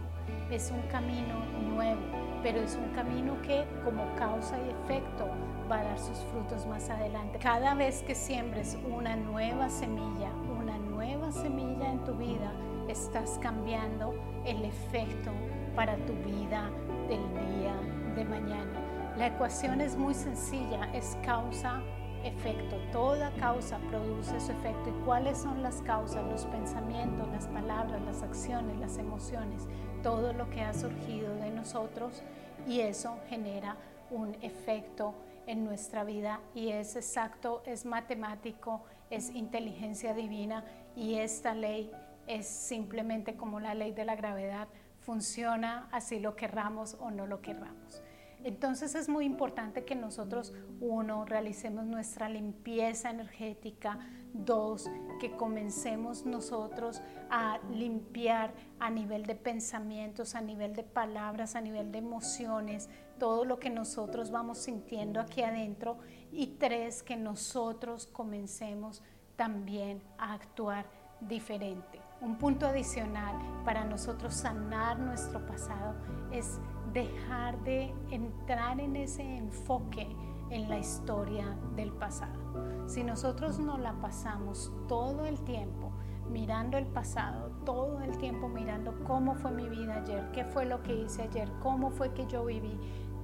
Es 0.50 0.70
un 0.70 0.82
camino 0.90 1.34
nuevo, 1.74 2.00
pero 2.42 2.60
es 2.60 2.76
un 2.76 2.94
camino 2.94 3.40
que 3.42 3.64
como 3.84 4.04
causa 4.16 4.56
y 4.58 4.70
efecto 4.70 5.28
va 5.70 5.80
a 5.80 5.84
dar 5.84 5.98
sus 5.98 6.18
frutos 6.30 6.66
más 6.66 6.88
adelante. 6.90 7.38
Cada 7.38 7.74
vez 7.74 8.02
que 8.02 8.14
siembres 8.14 8.76
una 8.88 9.16
nueva 9.16 9.68
semilla, 9.68 10.30
una 10.60 10.78
nueva 10.78 11.32
semilla 11.32 11.90
en 11.90 12.04
tu 12.04 12.14
vida, 12.14 12.52
estás 12.88 13.38
cambiando 13.40 14.14
el 14.44 14.64
efecto 14.64 15.30
para 15.74 15.96
tu 16.06 16.12
vida 16.24 16.70
del 17.08 17.22
día 17.58 17.74
de 18.14 18.24
mañana. 18.24 18.80
La 19.16 19.28
ecuación 19.28 19.80
es 19.80 19.96
muy 19.96 20.14
sencilla, 20.14 20.90
es 20.92 21.16
causa 21.24 21.80
efecto. 22.24 22.76
Toda 22.92 23.30
causa 23.32 23.78
produce 23.90 24.38
su 24.40 24.52
efecto. 24.52 24.90
¿Y 24.90 25.04
cuáles 25.04 25.38
son 25.38 25.62
las 25.62 25.82
causas? 25.82 26.24
Los 26.30 26.46
pensamientos, 26.46 27.28
las 27.28 27.46
palabras, 27.48 28.00
las 28.02 28.22
acciones, 28.22 28.78
las 28.78 28.98
emociones, 28.98 29.66
todo 30.02 30.32
lo 30.32 30.48
que 30.50 30.62
ha 30.62 30.74
surgido 30.74 31.34
de 31.36 31.50
nosotros 31.50 32.22
y 32.66 32.80
eso 32.80 33.18
genera 33.28 33.76
un 34.10 34.36
efecto 34.42 35.14
en 35.46 35.64
nuestra 35.64 36.04
vida 36.04 36.40
y 36.54 36.68
es 36.68 36.96
exacto, 36.96 37.62
es 37.66 37.84
matemático, 37.84 38.82
es 39.10 39.30
inteligencia 39.30 40.14
divina 40.14 40.64
y 40.96 41.14
esta 41.14 41.54
ley 41.54 41.90
es 42.26 42.46
simplemente 42.46 43.34
como 43.36 43.58
la 43.58 43.74
ley 43.74 43.92
de 43.92 44.04
la 44.04 44.14
gravedad, 44.14 44.68
funciona 45.00 45.88
así 45.90 46.20
lo 46.20 46.36
querramos 46.36 46.96
o 47.00 47.10
no 47.10 47.26
lo 47.26 47.40
querramos. 47.40 48.02
Entonces 48.44 48.94
es 48.94 49.08
muy 49.08 49.24
importante 49.24 49.84
que 49.84 49.94
nosotros, 49.94 50.52
uno, 50.80 51.24
realicemos 51.24 51.86
nuestra 51.86 52.28
limpieza 52.28 53.10
energética, 53.10 53.98
dos, 54.32 54.90
que 55.20 55.30
comencemos 55.32 56.26
nosotros 56.26 57.02
a 57.30 57.58
limpiar 57.70 58.52
a 58.80 58.90
nivel 58.90 59.26
de 59.26 59.34
pensamientos, 59.34 60.34
a 60.34 60.40
nivel 60.40 60.74
de 60.74 60.82
palabras, 60.82 61.54
a 61.54 61.60
nivel 61.60 61.92
de 61.92 61.98
emociones, 61.98 62.88
todo 63.18 63.44
lo 63.44 63.58
que 63.58 63.70
nosotros 63.70 64.30
vamos 64.30 64.58
sintiendo 64.58 65.20
aquí 65.20 65.42
adentro, 65.42 65.98
y 66.32 66.46
tres, 66.58 67.02
que 67.02 67.16
nosotros 67.16 68.06
comencemos 68.06 69.02
también 69.36 70.02
a 70.18 70.34
actuar 70.34 70.86
diferente. 71.20 72.00
Un 72.20 72.36
punto 72.36 72.66
adicional 72.66 73.36
para 73.64 73.84
nosotros 73.84 74.34
sanar 74.34 74.98
nuestro 74.98 75.44
pasado 75.46 75.94
es 76.32 76.58
dejar 76.92 77.62
de 77.64 77.94
entrar 78.10 78.80
en 78.80 78.96
ese 78.96 79.22
enfoque 79.22 80.06
en 80.50 80.68
la 80.68 80.78
historia 80.78 81.56
del 81.74 81.92
pasado. 81.92 82.86
Si 82.86 83.02
nosotros 83.02 83.58
no 83.58 83.78
la 83.78 83.92
pasamos 84.00 84.72
todo 84.86 85.24
el 85.26 85.40
tiempo 85.44 85.90
mirando 86.30 86.76
el 86.76 86.86
pasado, 86.86 87.50
todo 87.64 88.00
el 88.00 88.16
tiempo 88.18 88.48
mirando 88.48 88.94
cómo 89.04 89.34
fue 89.34 89.50
mi 89.50 89.68
vida 89.68 89.96
ayer, 89.96 90.30
qué 90.32 90.44
fue 90.44 90.66
lo 90.66 90.82
que 90.82 90.94
hice 90.94 91.22
ayer, 91.22 91.50
cómo 91.62 91.90
fue 91.90 92.12
que 92.12 92.26
yo 92.26 92.44
viví, 92.44 92.78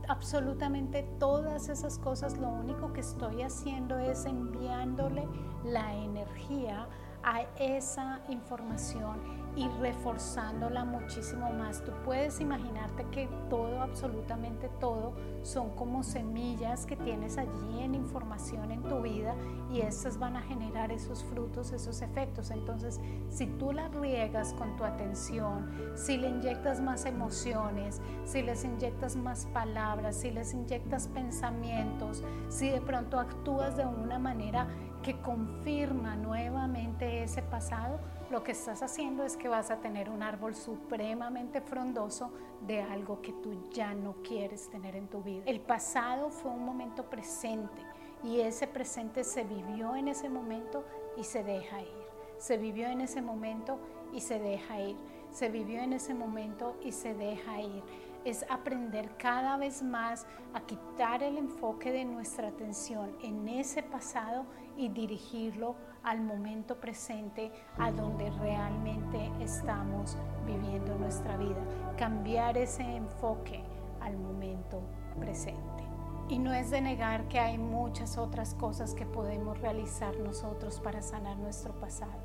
absolutamente 0.09 1.03
todas 1.19 1.69
esas 1.69 1.99
cosas, 1.99 2.39
lo 2.39 2.49
único 2.49 2.93
que 2.93 3.01
estoy 3.01 3.43
haciendo 3.43 3.99
es 3.99 4.25
enviándole 4.25 5.29
la 5.65 5.95
energía 5.95 6.89
a 7.23 7.43
esa 7.59 8.21
información 8.29 9.39
y 9.57 9.69
reforzándola 9.81 10.85
muchísimo 10.85 11.51
más. 11.51 11.83
Tú 11.83 11.91
puedes 12.05 12.41
imaginarte 12.41 13.05
que 13.11 13.29
todo, 13.51 13.83
absolutamente 13.83 14.69
todo, 14.81 15.15
son 15.43 15.71
como 15.71 16.05
semillas 16.05 16.87
que 16.87 16.95
tienes 16.97 17.39
allí 17.39 17.81
en 17.81 17.97
información 17.97 18.71
en 18.71 18.83
tu 18.85 19.03
vida 19.03 19.35
y 19.73 19.81
estas 19.81 20.19
van 20.19 20.37
a 20.37 20.43
generar 20.43 20.93
esos 20.93 21.25
frutos, 21.25 21.73
esos 21.73 22.03
efectos. 22.03 22.53
Entonces, 22.53 23.01
si 23.31 23.47
tú 23.47 23.73
las 23.73 23.93
riegas 23.93 24.55
con 24.55 24.77
tu 24.77 24.85
atención, 24.85 25.69
si 25.97 26.17
le 26.19 26.29
inyectas 26.29 26.81
más 26.81 27.05
emociones, 27.05 28.01
si 28.25 28.43
les 28.43 28.65
inyectas 28.65 29.17
más 29.17 29.47
palabras, 29.47 30.17
si 30.17 30.31
les 30.31 30.55
inyectas 30.55 31.09
pensamientos, 31.09 32.23
si 32.49 32.71
de 32.71 32.81
pronto 32.81 33.19
actúas 33.19 33.77
de 33.77 33.87
una 33.87 34.21
manera 34.21 34.69
que 35.03 35.21
confirma 35.21 36.17
nuevamente 36.17 37.23
ese 37.23 37.43
pasado, 37.43 37.99
lo 38.31 38.43
que 38.43 38.53
estás 38.53 38.83
haciendo 38.83 39.25
es 39.25 39.37
que 39.37 39.49
vas 39.49 39.71
a 39.71 39.77
tener 39.77 40.11
un 40.11 40.23
árbol 40.23 40.55
supremamente 40.55 41.61
frondoso 41.61 42.31
de 42.67 42.83
algo 42.83 43.23
que 43.23 43.33
tú 43.33 43.69
ya 43.71 43.95
no 43.95 44.17
quieres 44.23 44.69
tener 44.69 44.97
en 44.97 45.09
tu 45.09 45.23
vida. 45.23 45.43
El 45.47 45.61
pasado 45.61 46.31
fue 46.31 46.51
un 46.51 46.65
momento 46.65 47.05
presente 47.09 47.83
y 48.23 48.41
ese 48.41 48.67
presente 48.67 49.25
se 49.25 49.45
vivió 49.45 49.97
en 49.97 50.09
ese 50.09 50.29
momento 50.29 50.85
y 51.17 51.25
se 51.25 51.43
deja 51.43 51.81
ir. 51.81 52.09
Se 52.39 52.59
vivió 52.59 52.89
en 52.89 53.01
ese 53.01 53.23
momento 53.23 53.79
y 54.13 54.21
se 54.21 54.39
deja 54.39 54.81
ir. 54.81 54.97
Se 55.31 55.49
vivió 55.49 55.81
en 55.81 55.93
ese 55.93 56.15
momento 56.15 56.77
y 56.83 56.93
se 56.93 57.15
deja 57.15 57.61
ir 57.61 57.83
es 58.29 58.45
aprender 58.51 59.17
cada 59.17 59.57
vez 59.57 59.83
más 59.83 60.27
a 60.53 60.61
quitar 60.61 61.23
el 61.23 61.39
enfoque 61.39 61.91
de 61.91 62.05
nuestra 62.05 62.49
atención 62.49 63.17
en 63.23 63.49
ese 63.49 63.83
pasado 63.83 64.45
y 64.77 64.91
dirigirlo 64.91 65.77
al 66.03 66.21
momento 66.21 66.79
presente, 66.79 67.51
a 67.79 67.91
donde 67.91 68.31
realmente 68.31 69.31
estamos 69.41 70.19
viviendo 70.47 70.95
nuestra 70.97 71.39
vida. 71.39 71.57
Cambiar 71.97 72.59
ese 72.59 72.83
enfoque 72.83 73.65
al 74.01 74.19
momento 74.19 74.83
presente. 75.19 75.85
Y 76.29 76.39
no 76.39 76.53
es 76.53 76.71
de 76.71 76.83
negar 76.83 77.29
que 77.29 77.41
hay 77.41 77.57
muchas 77.57 78.19
otras 78.19 78.55
cosas 78.55 78.95
que 78.95 79.07
podemos 79.07 79.59
realizar 79.59 80.15
nosotros 80.19 80.81
para 80.81 81.01
sanar 81.01 81.39
nuestro 81.39 81.73
pasado. 81.81 82.21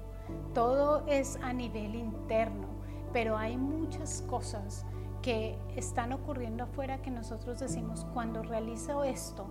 Todo 0.53 1.07
es 1.07 1.39
a 1.41 1.53
nivel 1.53 1.95
interno, 1.95 2.67
pero 3.13 3.37
hay 3.37 3.57
muchas 3.57 4.21
cosas 4.23 4.85
que 5.23 5.57
están 5.77 6.11
ocurriendo 6.11 6.65
afuera 6.65 7.01
que 7.01 7.09
nosotros 7.09 7.59
decimos, 7.59 8.05
cuando 8.13 8.43
realizo 8.43 9.03
esto, 9.05 9.47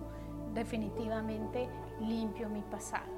definitivamente 0.53 1.67
limpio 1.99 2.47
mi 2.47 2.61
pasado. 2.61 3.11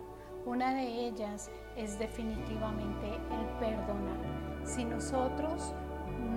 Una 0.45 0.73
de 0.73 1.07
ellas 1.07 1.51
es 1.75 1.99
definitivamente 1.99 3.07
el 3.13 3.45
perdonar. 3.59 4.17
Si 4.63 4.85
nosotros 4.85 5.73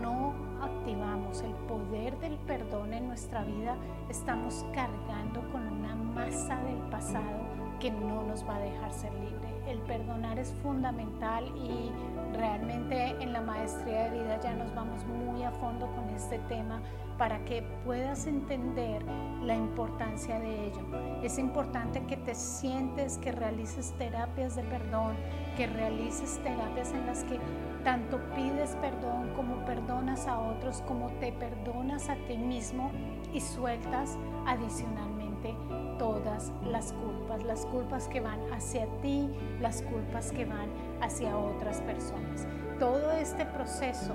no 0.03 0.35
activamos 0.61 1.41
el 1.43 1.53
poder 1.69 2.19
del 2.19 2.37
perdón 2.39 2.95
en 2.95 3.07
nuestra 3.07 3.45
vida, 3.45 3.77
estamos 4.09 4.67
cargando 4.75 5.41
con 5.53 5.67
una 5.69 5.95
masa 5.95 6.57
del 6.65 6.79
pasado 6.91 7.48
que 7.79 7.91
no 7.91 8.23
nos 8.23 8.47
va 8.47 8.57
a 8.57 8.61
dejar 8.61 8.93
ser 8.93 9.13
libre. 9.15 9.49
El 9.67 9.79
perdonar 9.81 10.39
es 10.39 10.53
fundamental 10.63 11.45
y 11.57 11.91
realmente 12.37 13.11
en 13.23 13.33
la 13.33 13.41
maestría 13.41 14.05
de 14.05 14.23
vida 14.23 14.41
ya 14.41 14.55
nos 14.55 14.75
vamos 14.75 15.05
muy 15.07 15.43
a 15.43 15.51
fondo 15.53 15.87
con 15.95 16.09
este 16.11 16.39
tema 16.49 16.81
para 17.19 17.45
que 17.45 17.63
puedas 17.85 18.27
entender 18.27 19.03
la 19.43 19.57
importancia 19.57 20.39
de 20.39 20.69
ello. 20.69 20.81
Es 21.23 21.39
importante 21.39 22.05
que 22.07 22.17
te 22.17 22.35
sientes, 22.35 23.19
que 23.19 23.33
realices 23.33 23.93
terapias 23.99 24.57
de 24.57 24.63
perdón, 24.63 25.17
que 25.57 25.67
realices 25.67 26.41
terapias 26.43 26.93
en 26.93 27.07
las 27.07 27.25
que 27.25 27.39
tanto 27.89 28.21
pides 28.35 28.77
perdón 28.83 29.33
como 29.35 29.65
perdonas 29.65 30.29
a 30.29 30.39
otros, 30.39 30.83
como 30.87 31.07
te 31.21 31.33
perdonas 31.33 32.11
a 32.11 32.17
ti 32.27 32.37
mismo 32.37 32.91
y 33.33 33.41
sueltas 33.41 34.19
adicionalmente 34.45 35.57
todas 35.99 36.53
las 36.67 36.93
culpas, 36.93 37.43
las 37.45 37.65
culpas 37.65 38.07
que 38.09 38.21
van 38.21 38.41
hacia 38.53 38.85
ti, 39.01 39.31
las 39.63 39.81
culpas 39.81 40.33
que 40.33 40.45
van 40.45 40.69
hacia 41.01 41.35
otras 41.39 41.81
personas. 41.81 42.47
Todo 42.79 43.13
este 43.13 43.47
proceso, 43.47 44.13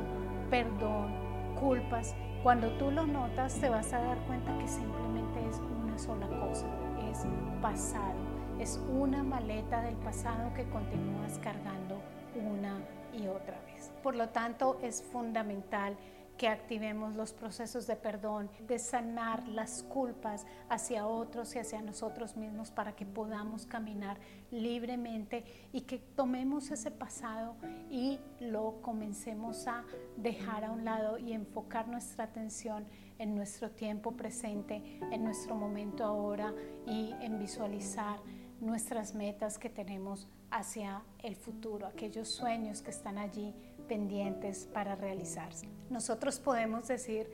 perdón, 0.51 1.11
culpas, 1.59 2.13
cuando 2.43 2.69
tú 2.77 2.91
lo 2.91 3.07
notas 3.07 3.55
te 3.55 3.69
vas 3.69 3.91
a 3.91 4.01
dar 4.01 4.19
cuenta 4.27 4.55
que 4.59 4.67
simplemente 4.67 5.49
es 5.49 5.59
una 5.83 5.97
sola 5.97 6.27
cosa, 6.27 6.67
es 7.09 7.25
pasado, 7.59 8.19
es 8.59 8.79
una 8.87 9.23
maleta 9.23 9.81
del 9.81 9.95
pasado 9.95 10.53
que 10.53 10.63
continúas 10.65 11.39
cargando 11.39 11.72
Por 14.03 14.15
lo 14.15 14.29
tanto, 14.29 14.77
es 14.81 15.01
fundamental 15.01 15.98
que 16.38 16.48
activemos 16.48 17.15
los 17.15 17.31
procesos 17.31 17.88
de 17.88 17.95
perdón, 17.95 18.50
de 18.67 18.79
sanar 18.79 19.48
las 19.48 19.83
culpas 19.83 20.45
hacia 20.67 21.07
otros 21.07 21.55
y 21.55 21.60
hacia 21.60 21.81
nosotros 21.81 22.36
mismos 22.36 22.72
para 22.72 22.95
que 22.95 23.05
podamos 23.05 23.65
caminar 23.65 24.17
libremente 24.51 25.45
y 25.72 25.81
que 25.81 26.00
tomemos 26.00 26.72
ese 26.72 26.91
pasado 26.91 27.55
y 27.89 28.19
lo 28.39 28.81
comencemos 28.81 29.67
a 29.67 29.86
dejar 30.17 30.65
a 30.65 30.72
un 30.72 30.86
lado 30.86 31.17
y 31.17 31.33
enfocar 31.33 31.88
nuestra 31.88 32.25
atención 32.25 32.86
en 33.19 33.36
nuestro 33.36 33.69
tiempo 33.72 34.12
presente, 34.13 35.00
en 35.12 35.24
nuestro 35.24 35.55
momento 35.55 36.03
ahora 36.03 36.53
y 36.88 37.13
en 37.22 37.38
visualizar 37.39 38.19
nuestras 38.60 39.13
metas 39.13 39.57
que 39.60 39.69
tenemos 39.69 40.27
hacia 40.50 41.03
el 41.19 41.36
futuro, 41.36 41.88
aquellos 41.88 42.29
sueños 42.29 42.81
que 42.81 42.91
están 42.91 43.17
allí 43.17 43.53
pendientes 43.93 44.67
para 44.73 44.95
realizarse. 44.95 45.69
Nosotros 45.91 46.39
podemos 46.39 46.88
decir, 46.88 47.29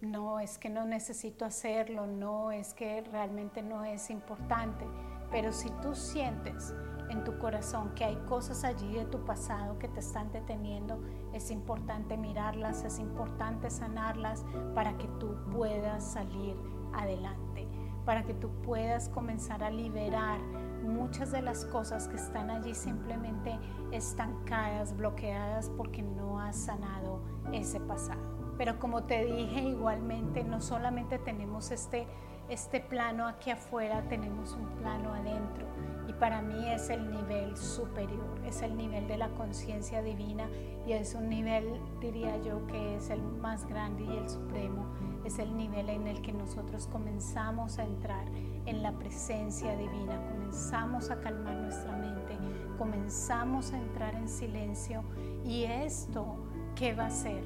no, 0.00 0.40
es 0.40 0.56
que 0.56 0.70
no 0.70 0.86
necesito 0.86 1.44
hacerlo, 1.44 2.06
no, 2.06 2.50
es 2.50 2.72
que 2.72 3.02
realmente 3.02 3.62
no 3.62 3.84
es 3.84 4.08
importante, 4.08 4.86
pero 5.30 5.52
si 5.52 5.68
tú 5.82 5.94
sientes 5.94 6.72
en 7.10 7.24
tu 7.24 7.38
corazón 7.38 7.94
que 7.94 8.04
hay 8.04 8.16
cosas 8.26 8.64
allí 8.64 8.94
de 8.94 9.04
tu 9.04 9.22
pasado 9.26 9.78
que 9.78 9.88
te 9.88 10.00
están 10.00 10.32
deteniendo, 10.32 10.98
es 11.34 11.50
importante 11.50 12.16
mirarlas, 12.16 12.82
es 12.82 12.98
importante 12.98 13.68
sanarlas 13.68 14.46
para 14.74 14.96
que 14.96 15.08
tú 15.20 15.36
puedas 15.52 16.10
salir 16.10 16.56
adelante, 16.94 17.68
para 18.06 18.22
que 18.22 18.32
tú 18.32 18.48
puedas 18.62 19.10
comenzar 19.10 19.62
a 19.62 19.68
liberar 19.68 20.40
muchas 20.86 21.32
de 21.32 21.42
las 21.42 21.64
cosas 21.64 22.08
que 22.08 22.16
están 22.16 22.50
allí 22.50 22.74
simplemente 22.74 23.58
estancadas, 23.92 24.96
bloqueadas 24.96 25.70
porque 25.76 26.02
no 26.02 26.40
has 26.40 26.56
sanado 26.56 27.20
ese 27.52 27.80
pasado. 27.80 28.36
Pero 28.58 28.78
como 28.78 29.04
te 29.04 29.24
dije 29.24 29.60
igualmente, 29.60 30.44
no 30.44 30.60
solamente 30.60 31.18
tenemos 31.18 31.70
este, 31.70 32.06
este 32.48 32.80
plano 32.80 33.26
aquí 33.26 33.50
afuera, 33.50 34.02
tenemos 34.08 34.54
un 34.54 34.66
plano 34.76 35.12
adentro. 35.12 35.66
Y 36.08 36.12
para 36.12 36.40
mí 36.40 36.70
es 36.70 36.88
el 36.88 37.10
nivel 37.10 37.56
superior, 37.56 38.40
es 38.46 38.62
el 38.62 38.76
nivel 38.76 39.08
de 39.08 39.18
la 39.18 39.28
conciencia 39.30 40.02
divina 40.02 40.48
y 40.86 40.92
es 40.92 41.14
un 41.14 41.28
nivel, 41.28 41.80
diría 42.00 42.36
yo, 42.42 42.64
que 42.68 42.96
es 42.96 43.10
el 43.10 43.20
más 43.22 43.66
grande 43.66 44.04
y 44.04 44.16
el 44.16 44.28
supremo. 44.28 44.86
Es 45.24 45.40
el 45.40 45.56
nivel 45.56 45.90
en 45.90 46.06
el 46.06 46.22
que 46.22 46.32
nosotros 46.32 46.86
comenzamos 46.86 47.80
a 47.80 47.84
entrar 47.84 48.26
en 48.66 48.82
la 48.82 48.92
presencia 48.92 49.76
divina, 49.76 50.20
comenzamos 50.46 51.10
a 51.10 51.16
calmar 51.16 51.56
nuestra 51.56 51.90
mente, 51.96 52.38
comenzamos 52.78 53.72
a 53.72 53.78
entrar 53.78 54.14
en 54.14 54.28
silencio 54.28 55.02
y 55.44 55.64
esto, 55.64 56.36
¿qué 56.76 56.94
va 56.94 57.04
a 57.04 57.06
hacer? 57.08 57.42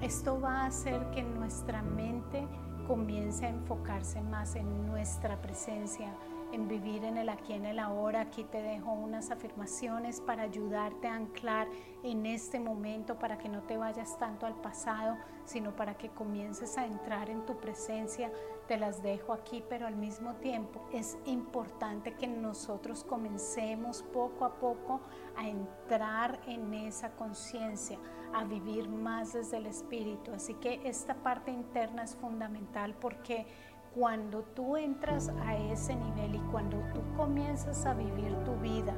Esto 0.00 0.40
va 0.40 0.60
a 0.60 0.66
hacer 0.66 1.10
que 1.10 1.24
nuestra 1.24 1.82
mente 1.82 2.46
comience 2.86 3.44
a 3.44 3.48
enfocarse 3.48 4.22
más 4.22 4.54
en 4.54 4.86
nuestra 4.86 5.42
presencia, 5.42 6.14
en 6.54 6.68
vivir 6.68 7.04
en 7.04 7.18
el 7.18 7.28
aquí, 7.28 7.52
en 7.52 7.66
el 7.66 7.78
ahora. 7.78 8.20
Aquí 8.20 8.44
te 8.44 8.62
dejo 8.62 8.92
unas 8.92 9.30
afirmaciones 9.30 10.20
para 10.20 10.44
ayudarte 10.44 11.08
a 11.08 11.16
anclar 11.16 11.68
en 12.02 12.26
este 12.26 12.60
momento, 12.60 13.18
para 13.18 13.38
que 13.38 13.48
no 13.48 13.62
te 13.62 13.76
vayas 13.76 14.18
tanto 14.18 14.46
al 14.46 14.54
pasado, 14.54 15.16
sino 15.44 15.74
para 15.74 15.96
que 15.96 16.10
comiences 16.10 16.78
a 16.78 16.86
entrar 16.86 17.28
en 17.28 17.44
tu 17.44 17.56
presencia. 17.58 18.30
Te 18.68 18.78
las 18.78 19.02
dejo 19.02 19.32
aquí, 19.32 19.62
pero 19.68 19.86
al 19.86 19.96
mismo 19.96 20.36
tiempo 20.36 20.86
es 20.92 21.18
importante 21.26 22.14
que 22.14 22.26
nosotros 22.26 23.04
comencemos 23.04 24.02
poco 24.02 24.44
a 24.44 24.54
poco 24.54 25.00
a 25.36 25.48
entrar 25.48 26.40
en 26.46 26.72
esa 26.72 27.10
conciencia, 27.16 27.98
a 28.32 28.44
vivir 28.44 28.88
más 28.88 29.32
desde 29.32 29.58
el 29.58 29.66
espíritu. 29.66 30.32
Así 30.32 30.54
que 30.54 30.80
esta 30.84 31.14
parte 31.16 31.50
interna 31.50 32.04
es 32.04 32.16
fundamental 32.16 32.94
porque 32.94 33.46
cuando 33.94 34.42
tú 34.42 34.76
entras 34.76 35.30
a 35.46 35.56
ese 35.56 35.94
nivel 35.94 36.34
y 36.34 36.40
cuando 36.50 36.78
tú 36.92 37.00
comienzas 37.16 37.86
a 37.86 37.94
vivir 37.94 38.34
tu 38.44 38.56
vida 38.56 38.94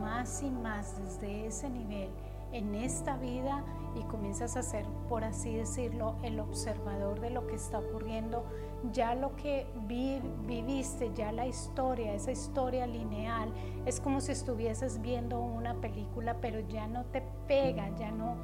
más 0.00 0.42
y 0.42 0.50
más 0.50 0.98
desde 0.98 1.46
ese 1.46 1.68
nivel, 1.68 2.10
en 2.52 2.74
esta 2.74 3.16
vida 3.16 3.62
y 3.94 4.02
comienzas 4.04 4.56
a 4.56 4.62
ser, 4.62 4.86
por 5.08 5.24
así 5.24 5.54
decirlo, 5.54 6.16
el 6.22 6.40
observador 6.40 7.20
de 7.20 7.30
lo 7.30 7.46
que 7.46 7.56
está 7.56 7.78
ocurriendo, 7.78 8.44
ya 8.92 9.14
lo 9.14 9.36
que 9.36 9.66
viviste, 9.86 11.12
ya 11.14 11.30
la 11.32 11.46
historia, 11.46 12.14
esa 12.14 12.32
historia 12.32 12.86
lineal, 12.86 13.52
es 13.86 14.00
como 14.00 14.20
si 14.20 14.32
estuvieses 14.32 15.00
viendo 15.02 15.40
una 15.40 15.74
película, 15.74 16.38
pero 16.40 16.60
ya 16.60 16.86
no 16.88 17.04
te 17.06 17.22
pega, 17.46 17.94
ya 17.96 18.10
no, 18.10 18.36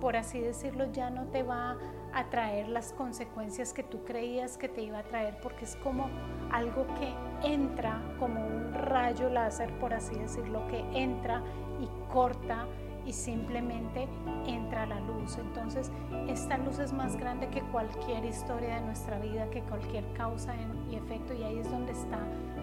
por 0.00 0.16
así 0.16 0.40
decirlo, 0.40 0.90
ya 0.92 1.10
no 1.10 1.26
te 1.26 1.42
va 1.42 1.76
a 2.12 2.24
traer 2.30 2.68
las 2.68 2.92
consecuencias 2.92 3.72
que 3.72 3.82
tú 3.82 4.04
creías 4.04 4.56
que 4.56 4.68
te 4.68 4.82
iba 4.82 4.98
a 4.98 5.02
traer, 5.02 5.38
porque 5.42 5.64
es 5.64 5.76
como 5.76 6.08
algo 6.50 6.86
que 6.98 7.14
entra, 7.48 8.00
como 8.18 8.44
un 8.44 8.72
rayo 8.72 9.28
láser, 9.28 9.72
por 9.78 9.94
así 9.94 10.14
decirlo, 10.14 10.66
que 10.68 10.80
entra 10.98 11.42
y 11.80 11.88
corta 12.12 12.66
y 13.04 13.12
simplemente 13.12 14.08
entra 14.46 14.86
la 14.86 15.00
luz. 15.00 15.38
Entonces, 15.38 15.90
esta 16.28 16.58
luz 16.58 16.78
es 16.78 16.92
más 16.92 17.16
grande 17.16 17.48
que 17.48 17.62
cualquier 17.62 18.24
historia 18.24 18.76
de 18.76 18.80
nuestra 18.82 19.18
vida, 19.18 19.48
que 19.50 19.62
cualquier 19.62 20.04
causa 20.12 20.54
y 20.90 20.96
efecto, 20.96 21.34
y 21.34 21.42
ahí 21.42 21.58
es 21.58 21.70
donde 21.70 21.92
está, 21.92 22.18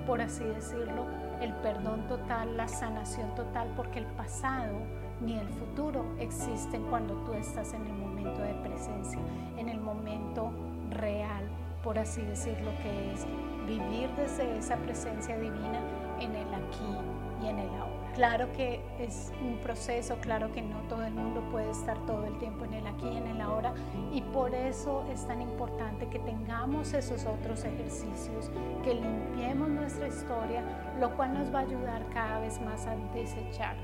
por 0.06 0.22
así 0.22 0.44
decirlo, 0.44 1.06
el 1.42 1.54
perdón 1.56 2.08
total, 2.08 2.58
la 2.58 2.68
sanación 2.68 3.34
total, 3.36 3.74
porque 3.76 4.00
el 4.00 4.06
pasado 4.06 4.76
ni 5.22 5.38
el 5.38 5.48
futuro 5.50 6.06
existen 6.20 6.84
cuando 6.84 7.14
tú 7.26 7.34
estás 7.34 7.74
en 7.74 7.86
el 7.86 7.94
momento 7.94 8.42
de 8.42 8.54
presencia, 8.56 9.20
en 9.58 9.70
el 9.70 9.80
momento 9.80 10.52
real, 10.90 11.44
por 11.84 12.00
así 12.00 12.22
decirlo, 12.22 12.72
que 12.82 13.14
es 13.14 13.26
vivir 13.68 14.10
desde 14.18 14.58
esa 14.58 14.76
presencia 14.78 15.38
divina 15.38 15.82
en 16.20 16.36
el 16.36 16.54
aquí 16.54 17.44
y 17.44 17.48
en 17.48 17.60
el 17.60 17.70
ahora. 17.70 17.96
Claro 18.16 18.50
que 18.54 18.80
es 18.98 19.34
un 19.42 19.58
proceso, 19.58 20.16
claro 20.22 20.50
que 20.54 20.62
no 20.62 20.80
todo 20.88 21.04
el 21.04 21.14
mundo 21.14 21.42
puede 21.52 21.70
estar 21.70 21.98
todo 22.06 22.26
el 22.26 22.38
tiempo 22.38 22.64
en 22.64 22.76
el 22.76 22.88
aquí 22.88 23.10
y 23.10 23.18
en 23.18 23.28
el 23.28 23.42
ahora 23.42 23.74
y 24.14 24.22
por 24.22 24.56
eso 24.56 25.06
es 25.12 25.28
tan 25.28 25.42
importante 25.42 26.08
que 26.08 26.20
tengamos 26.20 26.94
esos 26.94 27.26
otros 27.26 27.66
ejercicios, 27.66 28.50
que 28.86 28.94
limpiemos 28.94 29.68
nuestra 29.68 30.08
historia, 30.08 30.64
lo 30.98 31.14
cual 31.18 31.34
nos 31.34 31.54
va 31.54 31.60
a 31.60 31.64
ayudar 31.64 32.06
cada 32.14 32.40
vez 32.40 32.62
más 32.62 32.88
a 32.88 32.96
desechar 33.14 33.76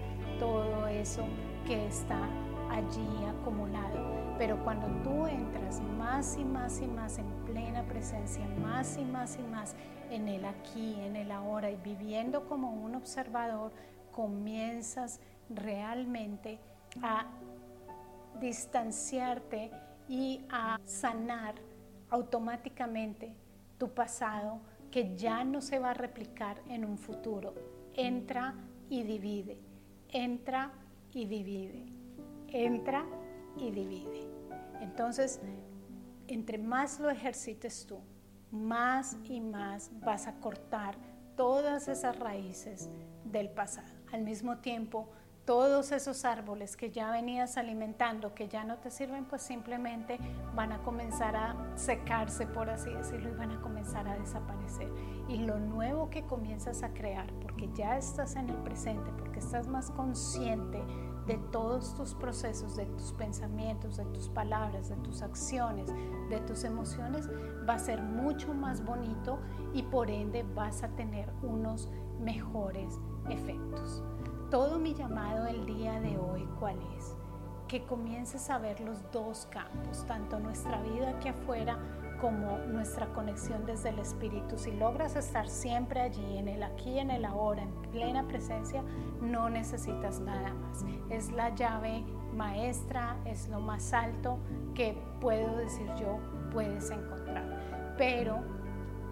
todo 0.42 0.88
eso 0.88 1.24
que 1.68 1.86
está 1.86 2.28
allí 2.72 3.26
acumulado. 3.30 4.36
Pero 4.40 4.58
cuando 4.64 4.88
tú 5.04 5.28
entras 5.28 5.80
más 6.00 6.36
y 6.36 6.44
más 6.44 6.82
y 6.82 6.88
más 6.88 7.20
en 7.20 7.28
plena 7.46 7.84
presencia, 7.84 8.44
más 8.60 8.98
y 8.98 9.06
más 9.06 9.38
y 9.38 9.44
más 9.44 9.76
en 10.10 10.28
el 10.28 10.44
aquí, 10.46 10.96
en 11.00 11.16
el 11.16 11.32
ahora 11.32 11.70
y 11.70 11.76
viviendo 11.76 12.48
como 12.48 12.72
un 12.72 12.96
observador, 12.96 13.72
comienzas 14.12 15.20
realmente 15.48 16.58
a 17.04 17.28
distanciarte 18.40 19.70
y 20.10 20.44
a 20.50 20.80
sanar 20.84 21.54
automáticamente 22.10 23.32
tu 23.78 23.90
pasado 23.90 24.60
que 24.90 25.16
ya 25.16 25.44
no 25.44 25.62
se 25.62 25.78
va 25.78 25.92
a 25.92 25.94
replicar 25.94 26.60
en 26.68 26.84
un 26.84 26.98
futuro. 26.98 27.54
Entra 27.94 28.56
y 28.90 29.04
divide, 29.04 29.60
entra 30.12 30.72
y 31.14 31.26
divide, 31.26 31.86
entra 32.48 33.06
y 33.58 33.72
divide. 33.72 34.28
Entonces, 34.82 35.42
entre 36.28 36.58
más 36.58 37.00
lo 37.00 37.10
ejercites 37.10 37.86
tú, 37.86 38.00
más 38.52 39.18
y 39.24 39.40
más 39.40 39.92
vas 40.02 40.28
a 40.28 40.40
cortar 40.40 40.96
todas 41.36 41.88
esas 41.88 42.18
raíces 42.20 42.90
del 43.26 43.50
pasado 43.50 43.88
al 44.12 44.24
mismo 44.24 44.58
tiempo 44.58 45.10
todos 45.46 45.92
esos 45.92 46.24
árboles 46.26 46.78
que 46.78 46.92
ya 46.92 47.12
venías 47.12 47.58
alimentando, 47.58 48.34
que 48.34 48.48
ya 48.48 48.64
no 48.64 48.78
te 48.78 48.92
sirven, 48.92 49.26
pues 49.26 49.42
simplemente 49.42 50.20
van 50.56 50.72
a 50.72 50.82
comenzar 50.84 51.36
a 51.36 51.56
secarse, 51.76 52.46
por 52.48 52.70
así 52.70 52.92
decirlo, 52.92 53.30
y 53.30 53.34
van 53.34 53.52
a 53.52 53.62
comenzar 53.62 54.08
a 54.08 54.18
desaparecer. 54.18 54.92
Y 55.28 55.40
lo 55.40 55.60
nuevo 55.60 56.10
que 56.10 56.26
comienzas 56.26 56.84
a 56.84 56.94
crear, 56.94 57.32
porque 57.42 57.70
ya 57.74 57.98
estás 57.98 58.36
en 58.36 58.50
el 58.50 58.58
presente, 58.58 59.12
porque 59.18 59.40
estás 59.40 59.68
más 59.68 59.90
consciente 59.92 60.84
de 61.26 61.38
todos 61.52 61.96
tus 61.96 62.14
procesos, 62.14 62.76
de 62.76 62.86
tus 62.86 63.14
pensamientos, 63.14 63.98
de 63.98 64.06
tus 64.06 64.30
palabras, 64.30 64.90
de 64.90 64.96
tus 64.98 65.22
acciones, 65.22 65.90
de 66.30 66.40
tus 66.42 66.64
emociones, 66.64 67.30
va 67.68 67.76
a 67.76 67.80
ser 67.80 68.02
mucho 68.02 68.54
más 68.54 68.84
bonito 68.84 69.40
y 69.74 69.84
por 69.84 70.10
ende 70.10 70.44
vas 70.56 70.84
a 70.84 70.90
tener 70.90 71.30
unos 71.42 71.90
mejores 72.20 73.00
efectos. 73.30 74.04
Todo 74.52 74.80
mi 74.80 74.94
llamado 74.94 75.48
el 75.48 75.66
día 75.66 76.02
de 76.02 76.18
hoy, 76.18 76.46
¿cuál 76.60 76.76
es? 76.98 77.16
Que 77.70 77.86
comiences 77.86 78.50
a 78.50 78.58
ver 78.58 78.82
los 78.82 79.10
dos 79.14 79.48
campos, 79.50 80.06
tanto 80.06 80.42
nuestra 80.42 80.82
vida 80.82 81.12
aquí 81.12 81.30
afuera 81.30 81.80
como 82.20 82.58
nuestra 82.58 83.08
conexión 83.14 83.66
desde 83.66 83.90
el 83.90 84.00
espíritu. 84.00 84.58
Si 84.58 84.72
logras 84.72 85.16
estar 85.16 85.48
siempre 85.48 86.02
allí, 86.02 86.38
en 86.38 86.50
el 86.50 86.64
aquí, 86.64 87.00
en 87.00 87.12
el 87.12 87.24
ahora, 87.24 87.64
en 87.64 87.72
plena 87.94 88.28
presencia, 88.28 88.84
no 89.22 89.50
necesitas 89.50 90.20
nada 90.20 90.54
más. 90.54 90.84
Es 91.10 91.32
la 91.32 91.56
llave 91.56 92.04
maestra, 92.36 93.16
es 93.24 93.48
lo 93.48 93.62
más 93.62 93.94
alto 93.94 94.38
que 94.76 95.02
puedo 95.22 95.56
decir 95.56 95.88
yo 95.96 96.20
puedes 96.52 96.92
encontrar. 96.92 97.96
Pero, 97.98 98.44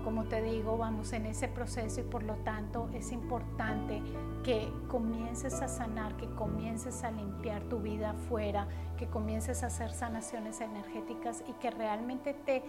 como 0.04 0.26
te 0.26 0.42
digo, 0.42 0.78
vamos 0.78 1.14
en 1.14 1.26
ese 1.26 1.48
proceso 1.48 2.02
y 2.02 2.04
por 2.04 2.24
lo 2.24 2.36
tanto 2.38 2.90
es 2.94 3.12
importante 3.12 4.02
que 4.44 4.72
comiences 4.88 5.62
a 5.62 5.68
sanar, 5.68 6.16
que 6.18 6.30
comiences 6.32 7.04
a 7.04 7.12
limpiar 7.12 7.64
tu 7.64 7.80
vida 7.80 8.12
afuera, 8.12 8.68
que 8.98 9.08
comiences 9.08 9.64
a 9.64 9.68
hacer 9.68 9.92
sanaciones 9.92 10.62
energéticas 10.62 11.44
y 11.48 11.54
que 11.54 11.72
realmente 11.72 12.34
te, 12.34 12.64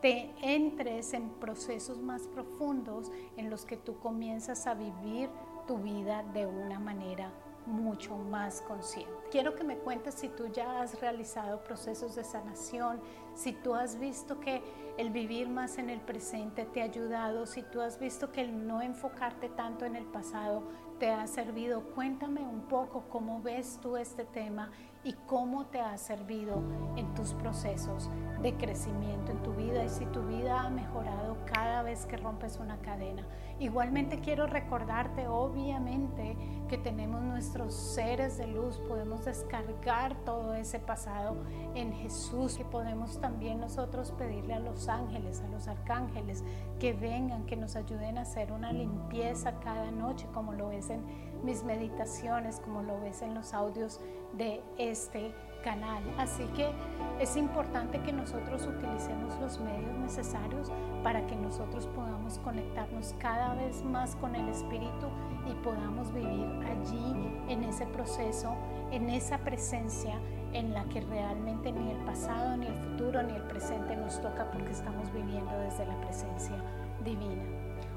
te 0.00 0.30
entres 0.42 1.14
en 1.14 1.30
procesos 1.30 1.98
más 2.00 2.22
profundos 2.28 3.10
en 3.36 3.50
los 3.50 3.64
que 3.64 3.76
tú 3.76 3.98
comienzas 3.98 4.66
a 4.66 4.74
vivir 4.74 5.30
tu 5.66 5.78
vida 5.78 6.22
de 6.34 6.46
una 6.46 6.78
manera 6.78 7.30
mucho 7.66 8.16
más 8.16 8.60
consciente. 8.62 9.12
Quiero 9.30 9.54
que 9.54 9.64
me 9.64 9.78
cuentes 9.78 10.14
si 10.14 10.28
tú 10.28 10.48
ya 10.48 10.80
has 10.80 11.00
realizado 11.00 11.62
procesos 11.64 12.14
de 12.14 12.24
sanación, 12.24 13.00
si 13.34 13.52
tú 13.52 13.74
has 13.74 13.98
visto 13.98 14.38
que 14.40 14.62
el 14.96 15.10
vivir 15.10 15.48
más 15.48 15.78
en 15.78 15.90
el 15.90 16.00
presente 16.00 16.64
te 16.66 16.82
ha 16.82 16.84
ayudado, 16.84 17.46
si 17.46 17.62
tú 17.62 17.80
has 17.80 17.98
visto 17.98 18.30
que 18.30 18.42
el 18.42 18.66
no 18.66 18.82
enfocarte 18.82 19.48
tanto 19.48 19.84
en 19.84 19.96
el 19.96 20.04
pasado 20.04 20.62
te 20.98 21.10
ha 21.10 21.26
servido. 21.26 21.82
Cuéntame 21.94 22.42
un 22.42 22.62
poco 22.62 23.04
cómo 23.08 23.40
ves 23.42 23.78
tú 23.82 23.96
este 23.96 24.24
tema 24.24 24.70
y 25.04 25.12
cómo 25.26 25.66
te 25.66 25.80
ha 25.80 25.96
servido 25.98 26.62
en 26.96 27.12
tus 27.14 27.34
procesos 27.34 28.10
de 28.42 28.54
crecimiento 28.56 29.32
en 29.32 29.42
tu 29.42 29.54
vida 29.54 29.84
y 29.84 29.88
si 29.88 30.04
tu 30.06 30.22
vida 30.22 30.62
ha 30.62 30.70
mejorado 30.70 31.36
cada 31.46 31.82
vez 31.82 32.06
que 32.06 32.16
rompes 32.16 32.58
una 32.58 32.78
cadena. 32.78 33.26
Igualmente 33.58 34.20
quiero 34.20 34.46
recordarte, 34.46 35.28
obviamente, 35.28 36.36
que 36.68 36.76
tenemos 36.76 37.22
nuestros 37.22 37.72
seres 37.74 38.36
de 38.36 38.46
luz, 38.46 38.78
podemos 38.88 39.24
descargar 39.24 40.14
todo 40.24 40.54
ese 40.54 40.78
pasado 40.78 41.36
en 41.74 41.92
Jesús, 41.92 42.56
que 42.56 42.64
podemos 42.64 43.20
también 43.20 43.60
nosotros 43.60 44.12
pedirle 44.12 44.54
a 44.54 44.60
los 44.60 44.88
ángeles, 44.88 45.40
a 45.40 45.48
los 45.48 45.68
arcángeles, 45.68 46.44
que 46.78 46.92
vengan, 46.92 47.46
que 47.46 47.56
nos 47.56 47.76
ayuden 47.76 48.18
a 48.18 48.22
hacer 48.22 48.52
una 48.52 48.72
limpieza 48.72 49.60
cada 49.60 49.90
noche, 49.90 50.26
como 50.34 50.52
lo 50.52 50.68
ves 50.68 50.90
en 50.90 51.02
mis 51.44 51.62
meditaciones, 51.62 52.60
como 52.60 52.82
lo 52.82 53.00
ves 53.00 53.22
en 53.22 53.34
los 53.34 53.54
audios 53.54 54.00
de 54.36 54.62
este 54.94 55.34
canal. 55.64 56.02
Así 56.18 56.44
que 56.54 56.70
es 57.18 57.36
importante 57.36 58.00
que 58.00 58.12
nosotros 58.12 58.64
utilicemos 58.66 59.36
los 59.40 59.58
medios 59.58 59.96
necesarios 59.98 60.70
para 61.02 61.26
que 61.26 61.34
nosotros 61.34 61.88
podamos 61.88 62.38
conectarnos 62.38 63.14
cada 63.18 63.54
vez 63.54 63.82
más 63.82 64.14
con 64.16 64.36
el 64.36 64.48
Espíritu 64.48 65.08
y 65.50 65.54
podamos 65.64 66.12
vivir 66.14 66.46
allí 66.70 67.32
en 67.48 67.64
ese 67.64 67.86
proceso, 67.86 68.54
en 68.92 69.10
esa 69.10 69.38
presencia 69.38 70.14
en 70.52 70.72
la 70.72 70.84
que 70.84 71.00
realmente 71.00 71.72
ni 71.72 71.90
el 71.90 71.98
pasado, 72.04 72.56
ni 72.56 72.66
el 72.66 72.76
futuro, 72.76 73.20
ni 73.24 73.34
el 73.34 73.42
presente 73.42 73.96
nos 73.96 74.20
toca 74.22 74.48
porque 74.52 74.70
estamos 74.70 75.12
viviendo 75.12 75.50
desde 75.58 75.86
la 75.86 76.00
presencia 76.02 76.54
divina. 77.04 77.42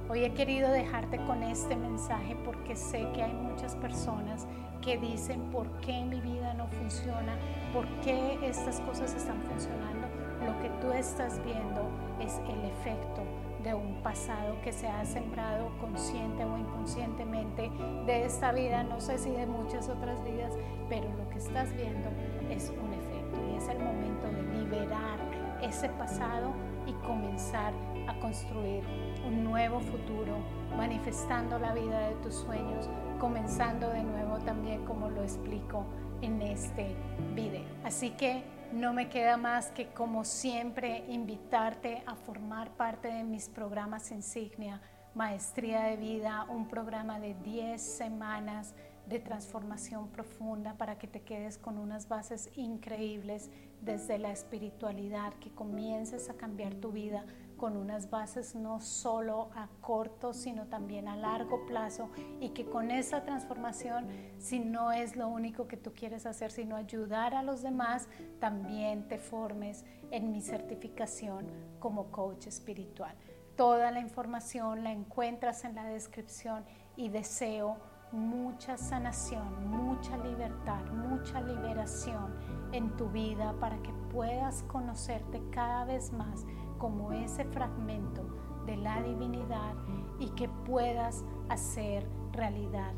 Hoy 0.09 0.23
he 0.23 0.33
querido 0.33 0.71
dejarte 0.71 1.17
con 1.25 1.43
este 1.43 1.75
mensaje 1.75 2.35
porque 2.45 2.75
sé 2.77 3.11
que 3.13 3.23
hay 3.23 3.33
muchas 3.33 3.75
personas 3.75 4.47
que 4.81 4.97
dicen 4.97 5.49
por 5.51 5.69
qué 5.79 6.03
mi 6.03 6.19
vida 6.21 6.53
no 6.53 6.67
funciona, 6.67 7.37
por 7.73 7.85
qué 8.01 8.37
estas 8.41 8.79
cosas 8.81 9.13
están 9.13 9.41
funcionando. 9.43 10.07
Lo 10.45 10.59
que 10.61 10.69
tú 10.81 10.91
estás 10.91 11.43
viendo 11.43 11.89
es 12.19 12.39
el 12.47 12.65
efecto 12.65 13.23
de 13.63 13.73
un 13.73 14.01
pasado 14.01 14.55
que 14.63 14.71
se 14.71 14.87
ha 14.87 15.03
sembrado 15.03 15.69
consciente 15.79 16.45
o 16.45 16.57
inconscientemente 16.57 17.69
de 18.05 18.25
esta 18.25 18.51
vida, 18.51 18.83
no 18.83 19.01
sé 19.01 19.17
si 19.17 19.31
de 19.31 19.45
muchas 19.45 19.89
otras 19.89 20.23
vidas, 20.23 20.53
pero 20.89 21.07
lo 21.17 21.27
que 21.29 21.37
estás 21.37 21.73
viendo 21.75 22.09
es 22.49 22.69
un 22.69 22.93
efecto 22.93 23.39
y 23.51 23.57
es 23.57 23.67
el 23.67 23.79
momento 23.79 24.27
de 24.27 24.43
liberar 24.59 25.19
ese 25.61 25.89
pasado 25.89 26.53
y 26.85 26.93
comenzar 27.05 27.73
a 28.07 28.17
construir 28.19 28.83
un 29.27 29.43
nuevo 29.43 29.79
futuro, 29.79 30.37
manifestando 30.77 31.59
la 31.59 31.73
vida 31.73 32.07
de 32.07 32.15
tus 32.15 32.35
sueños, 32.35 32.89
comenzando 33.19 33.89
de 33.89 34.03
nuevo 34.03 34.37
también 34.39 34.85
como 34.85 35.09
lo 35.09 35.23
explico 35.23 35.85
en 36.21 36.41
este 36.41 36.95
video. 37.35 37.65
Así 37.83 38.11
que 38.11 38.43
no 38.71 38.93
me 38.93 39.09
queda 39.09 39.37
más 39.37 39.71
que 39.71 39.87
como 39.87 40.23
siempre 40.23 41.05
invitarte 41.07 42.03
a 42.05 42.15
formar 42.15 42.71
parte 42.71 43.07
de 43.07 43.23
mis 43.23 43.49
programas 43.49 44.11
insignia, 44.11 44.81
Maestría 45.15 45.83
de 45.83 45.97
Vida, 45.97 46.45
un 46.49 46.67
programa 46.67 47.19
de 47.19 47.33
10 47.35 47.81
semanas 47.81 48.75
de 49.07 49.19
transformación 49.19 50.09
profunda 50.09 50.73
para 50.77 50.97
que 50.97 51.07
te 51.07 51.21
quedes 51.21 51.57
con 51.57 51.77
unas 51.77 52.09
bases 52.09 52.49
increíbles 52.55 53.49
desde 53.81 54.17
la 54.17 54.31
espiritualidad, 54.31 55.33
que 55.35 55.49
comiences 55.51 56.29
a 56.29 56.33
cambiar 56.33 56.75
tu 56.75 56.91
vida 56.91 57.25
con 57.55 57.75
unas 57.75 58.09
bases 58.09 58.53
no 58.53 58.79
solo 58.79 59.49
a 59.55 59.67
corto, 59.81 60.33
sino 60.33 60.67
también 60.67 61.07
a 61.07 61.15
largo 61.15 61.65
plazo 61.65 62.09
y 62.39 62.49
que 62.49 62.65
con 62.65 62.91
esa 62.91 63.23
transformación, 63.23 64.07
si 64.37 64.59
no 64.59 64.91
es 64.91 65.15
lo 65.15 65.27
único 65.27 65.67
que 65.67 65.77
tú 65.77 65.93
quieres 65.93 66.25
hacer, 66.25 66.51
sino 66.51 66.75
ayudar 66.75 67.33
a 67.33 67.43
los 67.43 67.63
demás, 67.63 68.07
también 68.39 69.07
te 69.07 69.17
formes 69.17 69.85
en 70.11 70.31
mi 70.31 70.41
certificación 70.41 71.47
como 71.79 72.11
coach 72.11 72.47
espiritual. 72.47 73.15
Toda 73.55 73.89
la 73.89 74.01
información 74.01 74.83
la 74.83 74.91
encuentras 74.91 75.65
en 75.65 75.73
la 75.73 75.85
descripción 75.85 76.63
y 76.95 77.09
deseo 77.09 77.77
mucha 78.17 78.77
sanación, 78.77 79.69
mucha 79.69 80.17
libertad, 80.17 80.83
mucha 80.91 81.39
liberación 81.39 82.33
en 82.71 82.89
tu 82.97 83.09
vida 83.09 83.53
para 83.59 83.77
que 83.83 83.93
puedas 84.11 84.63
conocerte 84.63 85.41
cada 85.51 85.85
vez 85.85 86.11
más 86.11 86.45
como 86.79 87.13
ese 87.13 87.45
fragmento 87.45 88.23
de 88.65 88.77
la 88.77 89.01
divinidad 89.01 89.75
y 90.19 90.29
que 90.31 90.49
puedas 90.49 91.23
hacer 91.49 92.07
realidad 92.33 92.93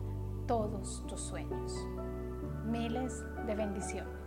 todos 0.48 1.04
tus 1.08 1.20
sueños. 1.20 1.74
Miles 2.66 3.24
de 3.46 3.56
bendiciones. 3.56 4.19